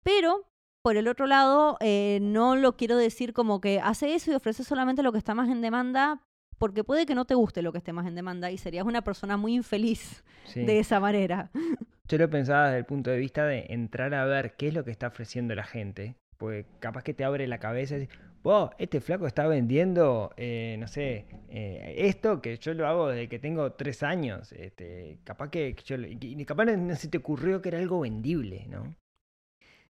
[0.04, 0.48] Pero,
[0.84, 4.64] por el otro lado, eh, no lo quiero decir como que hace eso y ofrece
[4.64, 6.22] solamente lo que está más en demanda,
[6.64, 9.02] porque puede que no te guste lo que esté más en demanda y serías una
[9.02, 10.64] persona muy infeliz Sí.
[10.64, 11.52] de esa manera.
[12.08, 14.86] Yo lo pensaba desde el punto de vista de entrar a ver qué es lo
[14.86, 16.16] que está ofreciendo la gente.
[16.38, 20.78] Porque capaz que te abre la cabeza y dices, wow, este flaco está vendiendo, eh,
[20.80, 24.54] no sé, eh, esto que yo lo hago desde que tengo tres años.
[24.54, 28.96] Este, capaz que yo, y capaz no se te ocurrió que era algo vendible, ¿no?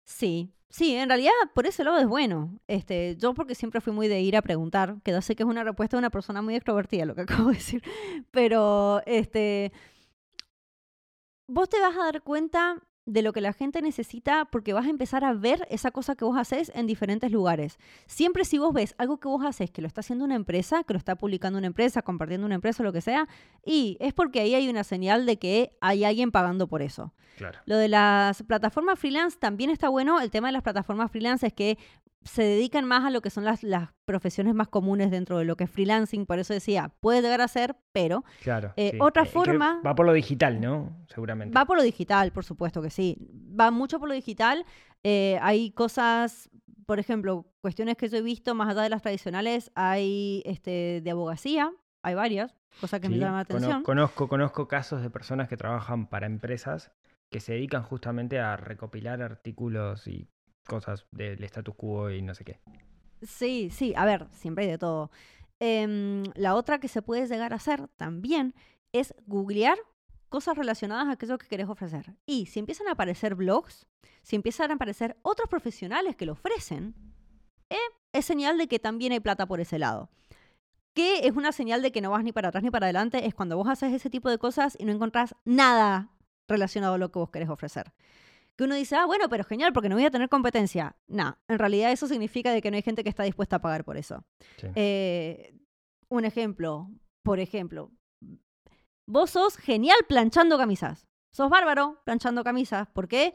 [0.04, 2.58] Sí, sí, en realidad por ese lado es bueno.
[2.66, 5.48] Este, yo porque siempre fui muy de ir a preguntar, que yo sé que es
[5.48, 7.82] una respuesta de una persona muy extrovertida lo que acabo de decir,
[8.30, 9.72] pero este
[11.48, 14.90] vos te vas a dar cuenta de lo que la gente necesita porque vas a
[14.90, 17.78] empezar a ver esa cosa que vos haces en diferentes lugares.
[18.06, 20.92] Siempre si vos ves algo que vos haces que lo está haciendo una empresa, que
[20.92, 23.28] lo está publicando una empresa, compartiendo una empresa, lo que sea,
[23.64, 27.12] y es porque ahí hay una señal de que hay alguien pagando por eso.
[27.36, 27.58] Claro.
[27.64, 30.20] Lo de las plataformas freelance también está bueno.
[30.20, 31.78] El tema de las plataformas freelance es que
[32.24, 35.56] se dedican más a lo que son las, las profesiones más comunes dentro de lo
[35.56, 36.26] que es freelancing.
[36.26, 38.72] Por eso decía, puede llegar a ser, pero Claro.
[38.76, 38.98] Eh, sí.
[39.00, 40.96] otra que forma- Va por lo digital, ¿no?
[41.12, 41.54] Seguramente.
[41.56, 43.16] va por lo digital, por supuesto que sí.
[43.58, 44.64] Va mucho por lo digital.
[45.02, 46.48] Eh, hay cosas,
[46.86, 51.10] por ejemplo, cuestiones que yo he visto más allá de las tradicionales, hay este, de
[51.10, 53.82] abogacía, hay varias, cosas que me llaman la atención.
[53.82, 56.92] Conozco, conozco casos de personas que trabajan para empresas
[57.30, 60.28] que se dedican justamente a recopilar artículos y
[60.66, 62.60] cosas del status quo y no sé qué.
[63.22, 65.10] Sí, sí, a ver, siempre hay de todo.
[65.60, 68.54] Em, la otra que se puede llegar a hacer también
[68.92, 69.78] es googlear
[70.28, 72.16] cosas relacionadas a aquello que querés ofrecer.
[72.26, 73.86] Y si empiezan a aparecer blogs,
[74.22, 76.94] si empiezan a aparecer otros profesionales que lo ofrecen,
[77.70, 77.76] eh,
[78.12, 80.10] es señal de que también hay plata por ese lado.
[80.94, 83.34] Que es una señal de que no vas ni para atrás ni para adelante, es
[83.34, 86.10] cuando vos haces ese tipo de cosas y no encontrás nada
[86.48, 87.92] relacionado a lo que vos querés ofrecer.
[88.56, 90.96] Que uno dice, ah, bueno, pero genial, porque no voy a tener competencia.
[91.06, 93.84] No, en realidad eso significa de que no hay gente que está dispuesta a pagar
[93.84, 94.24] por eso.
[94.58, 94.66] Sí.
[94.74, 95.54] Eh,
[96.08, 96.90] un ejemplo,
[97.22, 97.90] por ejemplo,
[99.06, 101.06] vos sos genial planchando camisas.
[101.30, 102.88] Sos bárbaro planchando camisas.
[102.88, 103.34] ¿Por qué?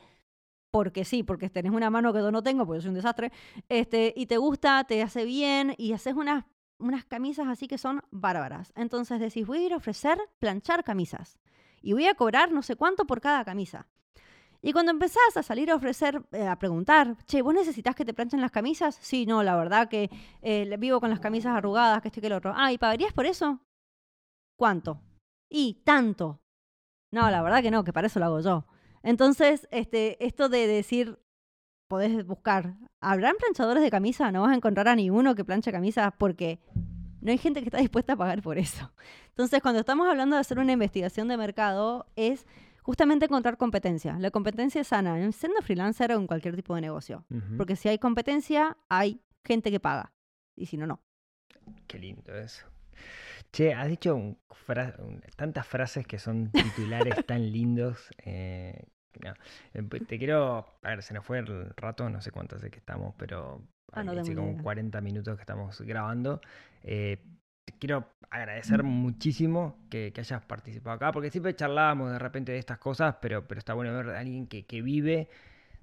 [0.70, 3.32] Porque sí, porque tenés una mano que yo no tengo, porque yo soy un desastre.
[3.70, 6.46] Este, y te gusta, te hace bien y haces unas,
[6.78, 8.72] unas camisas así que son bárbaras.
[8.76, 11.40] Entonces decís, voy a ir a ofrecer planchar camisas.
[11.82, 13.88] Y voy a cobrar no sé cuánto por cada camisa.
[14.62, 18.14] Y cuando empezás a salir a ofrecer, eh, a preguntar, che, ¿vos necesitas que te
[18.14, 18.98] planchen las camisas?
[19.02, 20.10] Sí, no, la verdad que
[20.42, 22.54] eh, vivo con las camisas arrugadas, que esto y que lo otro.
[22.56, 23.60] Ah, ¿y pagarías por eso?
[24.58, 25.02] ¿Cuánto?
[25.50, 26.42] Y tanto.
[27.12, 28.66] No, la verdad que no, que para eso lo hago yo.
[29.04, 31.20] Entonces, este, esto de decir,
[31.88, 34.32] podés buscar, ¿habrán planchadores de camisa?
[34.32, 36.60] No vas a encontrar a ninguno que planche camisas porque
[37.22, 38.92] no hay gente que está dispuesta a pagar por eso.
[39.30, 42.46] Entonces, cuando estamos hablando de hacer una investigación de mercado, es
[42.88, 44.18] justamente encontrar competencia.
[44.18, 47.26] La competencia es sana, en siendo freelancer o en cualquier tipo de negocio.
[47.58, 50.14] Porque si hay competencia, hay gente que paga.
[50.56, 51.02] Y si no, no.
[51.86, 52.66] Qué lindo eso.
[53.52, 58.10] Che, has dicho un fra- un- tantas frases que son titulares tan lindos.
[58.26, 58.86] eh,
[59.24, 59.34] no.
[59.74, 60.66] Eh, pues, Te quiero.
[60.84, 63.62] A ver, se nos fue el rato, no sé cuánto hace que estamos, pero.
[63.92, 64.64] Ah, no como idea.
[64.64, 66.40] 40 minutos que estamos grabando.
[66.84, 67.18] Eh,
[67.80, 72.78] quiero agradecer muchísimo que, que hayas participado acá, porque siempre charlábamos de repente de estas
[72.78, 75.30] cosas, pero, pero está bueno ver a alguien que, que vive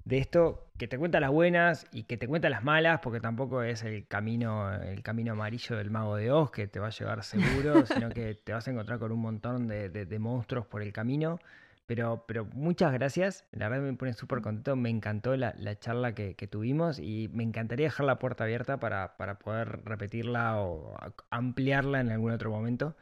[0.03, 3.63] de esto, que te cuenta las buenas y que te cuenta las malas, porque tampoco
[3.63, 7.23] es el camino, el camino amarillo del mago de Oz que te va a llevar
[7.23, 10.83] seguro, sino que te vas a encontrar con un montón de, de- de monstruos por
[10.83, 11.39] el camino.
[11.87, 16.15] Pero, pero muchas gracias, la verdad me pone súper contento, me encantó la, la charla
[16.15, 20.95] que, que tuvimos y me encantaría dejar la puerta abierta para, para poder repetirla o
[21.29, 22.95] ampliarla en algún otro momento.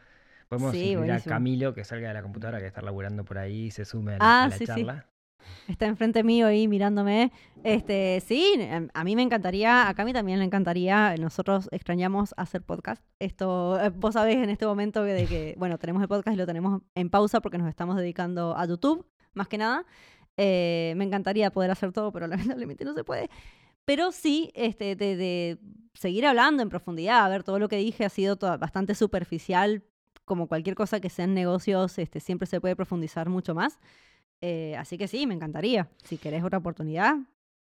[0.49, 1.23] Podemos Sí, incluir a.
[1.25, 4.19] Camilo que salga de la computadora, que está laburando por ahí y se sume a
[4.19, 4.71] la, Ah, a la sí, sí.
[4.75, 5.07] charla.
[5.67, 7.31] Está enfrente mío ahí mirándome.
[7.63, 11.15] Este, sí, em, a mí me encantaría, a mí también le encantaría.
[11.17, 13.03] Nosotros extrañamos hacer podcast.
[13.19, 16.37] Esto, eh, vos sabés en este momento que de que, bueno, tenemos el podcast y
[16.37, 19.85] lo tenemos en pausa porque nos estamos dedicando a YouTube, más que nada.
[20.37, 22.27] Eh, me encantaría poder hacer todo, pero
[22.57, 23.29] lamentablemente no se puede.
[23.85, 25.59] Pero sí, este, de, de
[25.93, 29.83] seguir hablando en profundidad, a ver, todo lo que dije ha sido toda- bastante superficial,
[30.25, 33.79] como cualquier cosa que sea en negocios, este, siempre se puede profundizar mucho más.
[34.45, 35.87] Eh, así que sí, me encantaría.
[36.03, 37.15] Si querés otra oportunidad,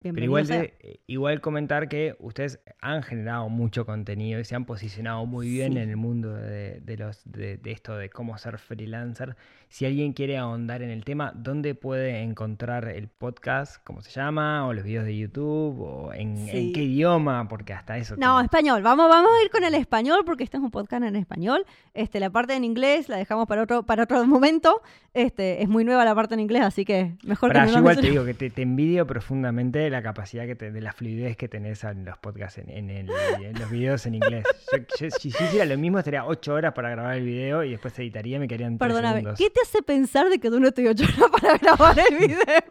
[0.01, 4.63] Pero igual, de- eh, igual comentar que ustedes han generado mucho contenido y se han
[4.63, 5.79] posicionado muy bien Sí.
[5.79, 9.35] en el mundo de, de los, de, de esto de cómo ser freelancer.
[9.67, 13.83] Si alguien quiere ahondar en el tema, ¿dónde puede encontrar el podcast?
[13.83, 14.65] ¿Cómo se llama?
[14.65, 15.79] ¿O los videos de YouTube?
[15.81, 17.47] ¿O en, qué idioma?
[17.49, 18.15] Porque hasta eso...
[18.17, 18.81] No, español.
[18.81, 21.65] Vamos, vamos a ir con el español porque este es un podcast en español.
[21.93, 24.81] Este, la parte en inglés la dejamos para otro, para otro momento.
[25.13, 27.99] Este, es muy nueva la parte en inglés, así que mejor Pará, que no igual
[27.99, 31.47] te digo que te, te envidio profundamente la capacidad que te- de la fluidez que
[31.47, 33.09] tenés en los podcasts, en, en el-
[33.43, 34.45] en los videos en inglés.
[34.71, 37.97] Yo- yo- si hiciera lo mismo, estaría ocho horas para grabar el video y después
[37.99, 39.37] editaría y me quedarían Perdóname, segundos.
[39.39, 42.63] ¿qué te hace pensar de que tú no estoy ocho horas para grabar el video?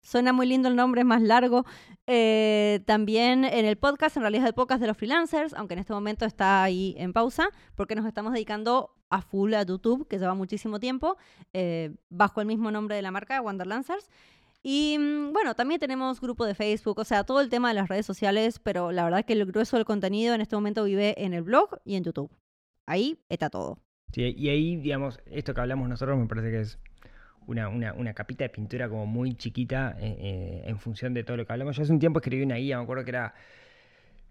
[0.00, 1.66] Suena muy lindo el nombre, es más largo.
[2.06, 5.80] Eh, también en el podcast, en realidad es el podcast de los freelancers, aunque en
[5.80, 10.18] este momento está ahí en pausa, porque nos estamos dedicando a full a YouTube, que
[10.18, 11.16] lleva muchísimo tiempo,
[11.52, 14.08] eh, bajo el mismo nombre de la marca, Wanderlancers.
[14.62, 17.88] Y mm, bueno, también tenemos grupo de Facebook, o sea, todo el tema de las
[17.88, 21.34] redes sociales, pero la verdad que el grueso del contenido en este momento vive en
[21.34, 22.30] el blog y en YouTube.
[22.86, 23.78] Ahí está todo.
[24.12, 26.78] Sí, y ahí, digamos, esto que hablamos nosotros me parece que es
[27.46, 31.36] una, una, una capita de pintura como muy chiquita eh, eh, en función de todo
[31.36, 31.76] lo que hablamos.
[31.76, 33.34] Yo hace un tiempo escribí una guía, me acuerdo que era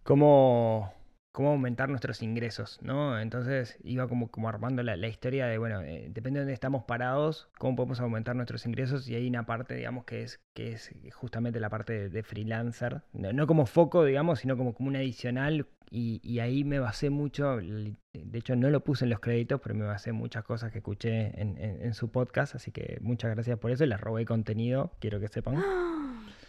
[0.04, 0.94] cómo,
[1.38, 3.20] cómo aumentar nuestros ingresos, ¿no?
[3.20, 7.48] Entonces iba como, como armando la, historia de, bueno, eh, depende de dónde estamos parados,
[7.60, 11.60] cómo podemos aumentar nuestros ingresos y hay una parte, digamos, que es, que es justamente
[11.60, 16.40] la parte de, freelancer, no, como foco, digamos, sino como, como un adicional y, y
[16.40, 17.94] ahí me basé mucho, de
[18.34, 21.56] hecho no lo puse en los créditos, pero me basé muchas cosas que escuché en,
[21.60, 25.28] en- en su podcast, así que muchas gracias por eso les robé contenido, quiero que
[25.28, 25.58] sepan.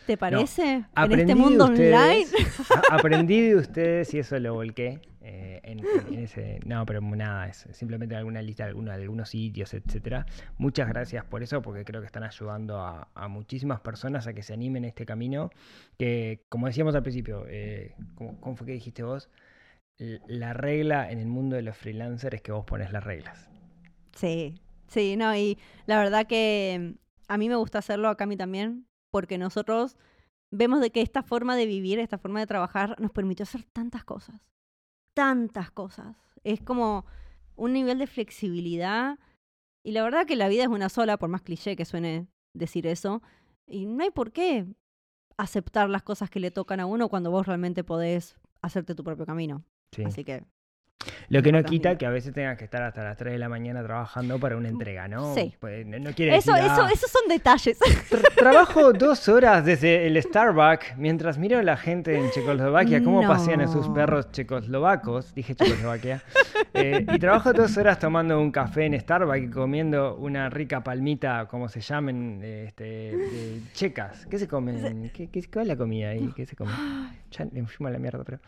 [0.09, 0.65] ¿Te parece?
[0.73, 2.27] en Aprendí este de mundo ustedes, online.
[2.91, 6.61] aprendí de ustedes y eso lo volqué eh, en, en- en ese.
[6.65, 10.25] No, pero nada, es simplemente alguna lista de algunos, de algunos sitios, etcétera.
[10.57, 14.43] Muchas gracias por eso, porque creo que están ayudando a, a muchísimas personas a que
[14.43, 15.51] se animen a este camino.
[15.99, 19.29] Que, como decíamos al principio, eh, ¿cómo, cómo fue que dijiste vos?
[20.27, 23.51] La regla en el mundo de los freelancers es que vos pones las reglas.
[24.17, 24.55] Sí,
[24.87, 26.99] sí, no, y la verdad que mm,
[27.29, 29.97] a mí me gusta hacerlo, acá a mí también, porque nosotros
[30.51, 34.05] vemos de que esta forma de vivir, esta forma de trabajar, nos permitió hacer tantas
[34.05, 34.41] cosas,
[35.15, 36.17] tantas cosas.
[36.45, 37.05] Es como
[37.57, 39.19] un nivel de flexibilidad
[39.83, 42.87] y la verdad que la vida es una sola, por más cliché que suene decir
[42.87, 43.23] eso,
[43.67, 44.67] y no hay por qué
[45.37, 49.25] aceptar las cosas que le tocan a uno cuando vos realmente podés hacerte tu propio
[49.25, 49.65] camino.
[49.93, 50.05] Sí.
[50.05, 50.45] Así que
[51.29, 53.49] Lo que no quita que a veces tengas que estar hasta las 3 de la
[53.49, 55.33] mañana trabajando para una entrega, ¿no?
[55.35, 55.55] Sí.
[55.61, 57.79] Pues, no, no quiere eso, decir, eso, "Ah, esos son detalles.
[57.79, 63.23] Tra- Trabajo dos horas desde el Starbucks mientras miro a la gente en Checoslovaquia cómo
[63.29, 66.23] pasean a sus perros checoslovacos, dije Checoslovaquia,
[66.75, 71.47] eh, y trabajo dos horas tomando un café en Starbucks y comiendo una rica palmita,
[71.47, 74.27] como se llamen, este, de checas.
[74.27, 75.11] ¿Qué se comen?
[75.15, 76.33] ¿Qué, qué, cuál es la comida ahí?
[76.35, 76.73] ¿Qué se come?
[77.31, 78.41] Ya me fuimos a la mierda, pero...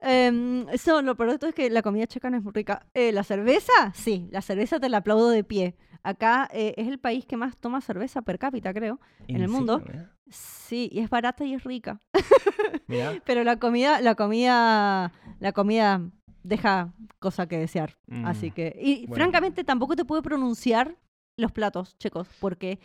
[0.00, 2.86] Em, eso, lo de todo es que la comida checa no es muy rica.
[2.92, 3.72] Eh, ¿La cerveza?
[3.94, 5.76] Sí, la cerveza te la aplaudo de pie.
[6.02, 9.82] Acá eh, es el país que más toma cerveza per cápita, creo, en el mundo.
[9.86, 10.08] serio?
[10.28, 12.00] Sí, y es barata y es rica.
[13.24, 16.02] Pero la comida, la comida, la comida
[16.42, 17.96] deja cosa que desear.
[18.06, 19.14] Mm, Así que, y bueno.
[19.24, 20.96] francamente tampoco te puedo pronunciar
[21.36, 22.78] los platos checos, porque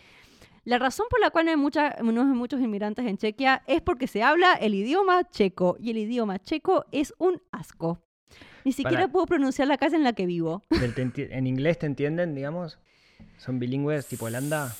[0.66, 3.82] la razón por la cual no hay, mucha, no hay muchos inmigrantes en Chequia es
[3.82, 8.01] porque se habla el idioma checo, y el idioma checo es un asco.
[8.66, 10.62] Ni siquiera Para- puedo pronunciar la casa en la que vivo.
[10.70, 12.78] ¿En inglés te entienden, digamos?
[13.38, 14.74] ¿Son bilingües tipo Holanda?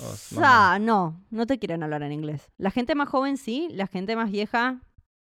[0.00, 2.48] O Ah, no, no te quieren hablar en inglés.
[2.56, 4.80] La gente más joven sí, la gente más vieja,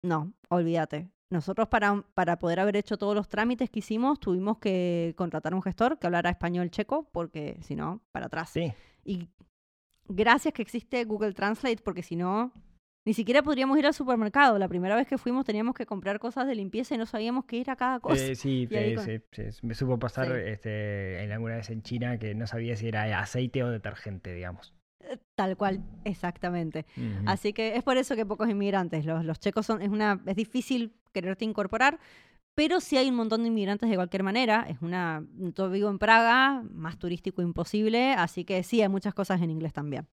[0.02, 1.10] no, olvídate.
[1.30, 5.62] Nosotros para, para poder haber hecho todos los trámites que hicimos tuvimos que contratar un
[5.64, 8.52] gestor que hablara español checo porque si no, para atrás.
[8.52, 8.72] Sí.
[9.04, 9.28] Y
[10.08, 12.52] gracias que existe Google Translate porque si no,
[13.06, 14.58] ni siquiera podríamos ir al supermercado.
[14.58, 17.58] La primera vez que fuimos teníamos que comprar cosas de limpieza y no sabíamos qué
[17.58, 18.24] ir a cada cosa.
[18.26, 19.20] Eh, sí, eh, con- sí,
[19.52, 20.34] sí, me supo pasar Sí.
[20.46, 24.74] este, en alguna vez en China que no sabía si era aceite o detergente, digamos.
[25.36, 26.86] Tal cual, exactamente.
[27.26, 29.06] Así que es por eso que pocos inmigrantes.
[29.06, 32.00] Los, los checos son, es una, es difícil quererte incorporar,
[32.56, 34.66] pero sí hay un montón de inmigrantes de cualquier manera.
[34.70, 39.42] Es una, yo vivo en Praga, más turístico imposible, así que sí hay muchas cosas
[39.42, 40.08] en inglés también.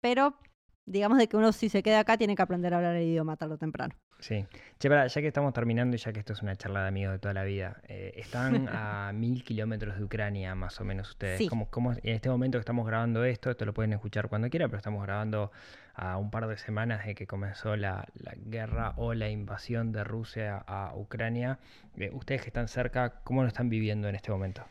[0.00, 0.38] Pero
[0.86, 3.36] digamos de que uno si se queda acá tiene que aprender a hablar el idioma
[3.36, 3.94] tarde o temprano.
[4.20, 4.46] Sí.
[4.78, 7.12] Che, pará, ya que estamos terminando y ya que esto es una charla de amigos
[7.14, 11.38] de toda la vida, eh, están a mil kilómetros de Ucrania, más o menos ustedes.
[11.38, 11.48] Sí.
[11.48, 14.70] ¿Cómo- cómo- en este momento que estamos grabando esto, esto lo pueden escuchar cuando quieran,
[14.70, 15.50] pero estamos grabando
[15.94, 20.04] a un par de semanas de que comenzó la, la guerra o la invasión de
[20.04, 21.58] Rusia a Ucrania.
[21.96, 24.64] Eh, ustedes que están cerca, ¿cómo lo están viviendo en este momento?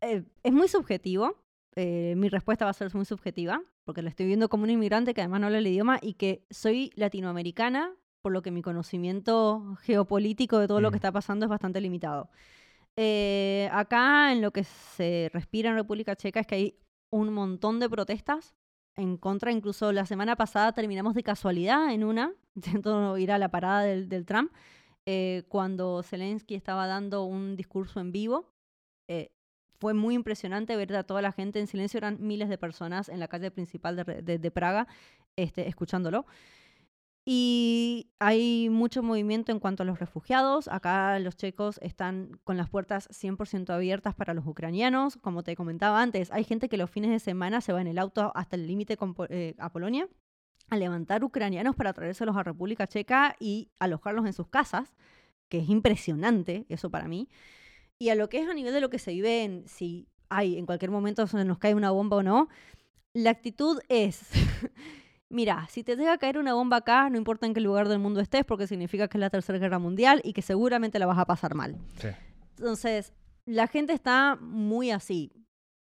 [0.00, 1.36] Eh, es muy subjetivo.
[1.76, 5.14] eh, mi respuesta va a ser muy subjetiva, porque lo estoy viendo como un inmigrante
[5.14, 9.76] que además no habla el idioma y que soy latinoamericana, por lo que mi conocimiento
[9.82, 10.92] geopolítico de todo lo Mm.
[10.92, 12.30] que está pasando es bastante limitado.
[12.96, 16.78] Eh, acá en lo que se respira en República Checa es que hay
[17.10, 18.54] un montón de protestas
[18.96, 23.50] en contra, incluso la semana pasada terminamos de casualidad en una, intento ir a la
[23.50, 24.50] parada del, del tram,
[25.06, 28.48] eh, cuando Zelensky estaba dando un discurso en vivo.
[29.10, 29.33] Eh,
[29.78, 33.20] fue muy impresionante ver a toda la gente en silencio, eran miles de personas en
[33.20, 34.86] la calle principal de, de- Praga
[35.36, 36.26] este, escuchándolo.
[37.26, 40.68] Y hay mucho movimiento en cuanto a los refugiados.
[40.68, 45.16] Acá los checos están con las puertas 100% abiertas para los ucranianos.
[45.16, 47.98] Como te comentaba antes, hay gente que los fines de semana se va en el
[47.98, 48.98] auto hasta el límite
[49.30, 50.06] eh, a Polonia
[50.68, 54.94] a levantar ucranianos para traérselos a República Checa y alojarlos en sus casas,
[55.48, 57.28] que es impresionante eso para mí.
[57.98, 60.58] Y a lo que es a nivel de lo que se vive en si hay
[60.58, 62.48] en cualquier momento se nos cae una bomba o no,
[63.12, 64.28] la actitud es,
[65.28, 68.00] mira, si te llega a caer una bomba acá, no importa en qué lugar del
[68.00, 71.18] mundo estés, porque significa que es la Tercera Guerra Mundial y que seguramente la vas
[71.18, 71.76] a pasar mal.
[72.00, 72.08] Sí.
[72.58, 73.12] Entonces,
[73.46, 75.32] la gente está muy así.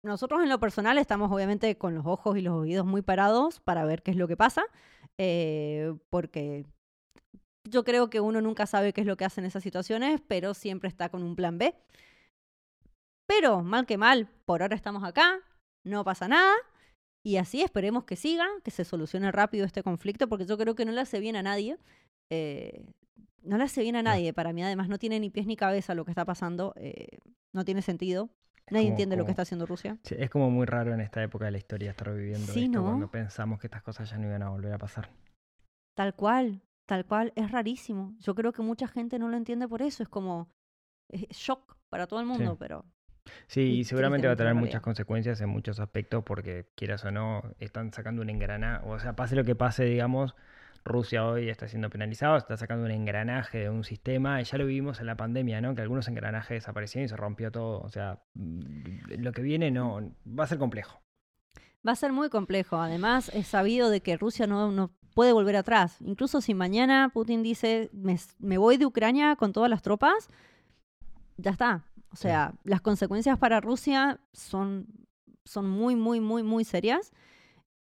[0.02, 3.84] Nosotros en lo personal estamos obviamente con los ojos y los oídos muy parados para
[3.84, 4.64] ver qué es lo que pasa,
[5.16, 6.66] eh, porque
[7.68, 10.54] yo creo que uno nunca sabe qué es lo que hace en esas situaciones, pero
[10.54, 11.74] siempre está con un plan B.
[13.26, 15.38] Pero, mal que mal, por ahora estamos acá,
[15.84, 16.52] no pasa nada,
[17.24, 20.84] y así esperemos que siga, que se solucione rápido este conflicto, porque yo creo que
[20.84, 21.78] no le hace bien a nadie.
[22.30, 22.84] eh,
[23.42, 24.10] no le hace bien a No.
[24.10, 27.18] nadie, para mí además no tiene ni pies ni cabeza lo que está pasando, eh,
[27.52, 28.30] no tiene sentido.
[28.70, 29.98] Nadie como- entiende lo que está haciendo Rusia.
[30.04, 32.78] Sí, es como muy raro en esta época de la historia estar viviendo Sí, esto
[32.78, 32.84] ¿no?
[32.84, 35.10] cuando pensamos que estas cosas ya no iban a volver a pasar.
[35.94, 38.14] Tal cual, tal cual, es rarísimo.
[38.20, 40.50] Yo creo que mucha gente no lo entiende por eso, es como
[41.08, 42.84] es shock para todo el mundo, pero
[43.46, 47.10] Sí, Y seguramente va a tener en muchas consecuencias en muchos aspectos porque, quieras o
[47.10, 50.34] no, están sacando un engranaje, o sea, pase lo que pase, digamos,
[50.84, 54.66] Rusia hoy está siendo penalizado, está sacando un engranaje de un sistema, y ya lo
[54.66, 55.74] vivimos en la pandemia, ¿no?
[55.74, 60.14] Que algunos engranajes desaparecieron y se rompió todo, o sea, mm, lo que viene no
[60.26, 61.00] va a ser complejo.
[61.86, 62.76] Va a ser muy complejo.
[62.76, 65.96] Además, es sabido de que Rusia no, no puede volver atrás.
[66.00, 70.28] Incluso si mañana Putin dice, me, me voy de Ucrania con todas las tropas,
[71.36, 71.84] ya está.
[72.12, 72.22] O Sí.
[72.22, 74.86] sea, las consecuencias para Rusia son,
[75.44, 77.12] son muy, muy, muy, muy serias.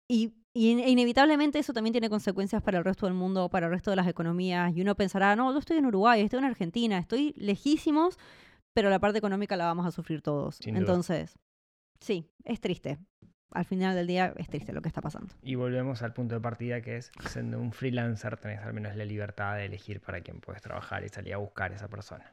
[0.08, 3.72] Y, y in- inevitablemente eso también tiene consecuencias para el resto del mundo, para el
[3.72, 4.74] resto de las economías.
[4.76, 8.18] Y uno pensará, no, yo estoy en Uruguay, estoy en Argentina, estoy lejísimos,
[8.74, 10.58] pero la parte económica la vamos a sufrir todos.
[10.66, 11.38] Entonces,
[12.00, 12.98] sí, es triste.
[13.52, 15.34] Al final del día es triste lo que está pasando.
[15.42, 19.04] Y volvemos al punto de partida que es, siendo un freelancer, tenés al menos la
[19.04, 22.30] libertad de elegir para quién puedes trabajar y salir a buscar a esa persona.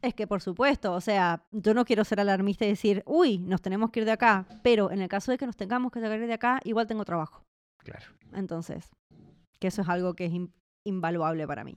[0.00, 3.60] Es que por supuesto, o sea, yo no quiero ser alarmista y decir, uy, nos
[3.62, 6.20] tenemos que ir de acá, pero en el caso de que nos tengamos que sacar
[6.20, 7.42] de acá, igual tengo trabajo.
[7.78, 8.06] Claro.
[8.32, 8.90] Entonces,
[9.58, 10.52] que eso es algo que es in-
[10.84, 11.76] invaluable para mí.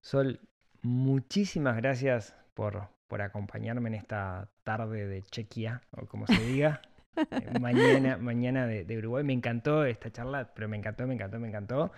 [0.00, 0.40] Sol,
[0.82, 6.80] muchísimas gracias por, por acompañarme en esta tarde de Chequia, o como se diga.
[7.16, 9.24] Eh, mañana mañana de, de Uruguay.
[9.24, 11.92] Me encantó esta charla, pero me encantó, me encantó, me encantó.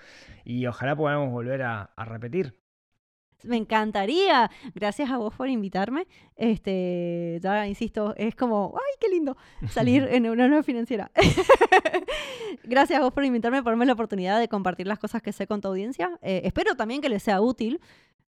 [0.45, 2.63] Y ojalá podamos volver a, a repetir.
[3.45, 4.51] Me encantaría.
[4.75, 6.07] Gracias a vos por invitarme.
[6.37, 9.37] Este, ya insisto, es como, ay, qué lindo
[9.69, 11.11] salir en una nueva financiera.
[12.65, 15.47] Gracias a vos por invitarme, por darme la oportunidad de compartir las cosas que sé
[15.47, 16.19] con tu audiencia.
[16.23, 17.81] Eh, espero también que les sea útil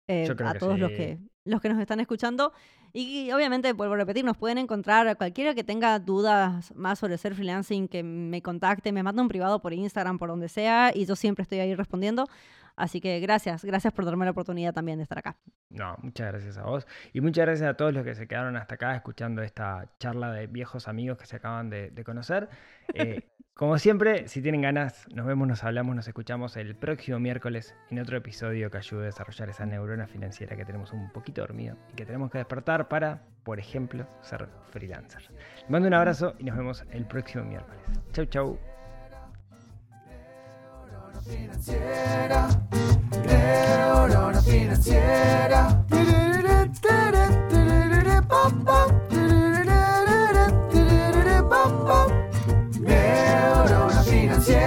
[0.07, 2.53] eh, a todos los que los que nos están escuchando.
[2.93, 7.33] Y obviamente, vuelvo a repetir, nos pueden encontrar cualquiera que tenga dudas más sobre ser
[7.33, 11.15] freelancing, que me contacte, me manda un privado por Instagram, por donde sea, y yo
[11.15, 12.27] siempre estoy ahí respondiendo.
[12.75, 15.37] Así que gracias, gracias por darme la oportunidad también de estar acá.
[15.69, 16.87] No, muchas gracias a vos.
[17.13, 20.47] Y muchas gracias a todos los que se quedaron hasta acá escuchando esta charla de
[20.47, 22.49] viejos amigos que se acaban de, de conocer.
[22.93, 27.75] Eh, como siempre, si tienen ganas, nos vemos, nos hablamos, nos escuchamos el próximo miércoles
[27.91, 31.77] en otro episodio que ayude a desarrollar esa neurona financiera que tenemos un poquito dormido
[31.91, 35.21] y que tenemos que despertar para, por ejemplo, ser freelancer.
[35.61, 37.81] Les mando un abrazo y nos vemos el próximo miércoles.
[38.11, 38.59] Chau, chau.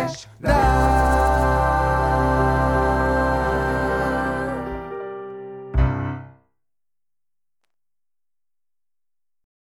[0.07, 1.16] dash.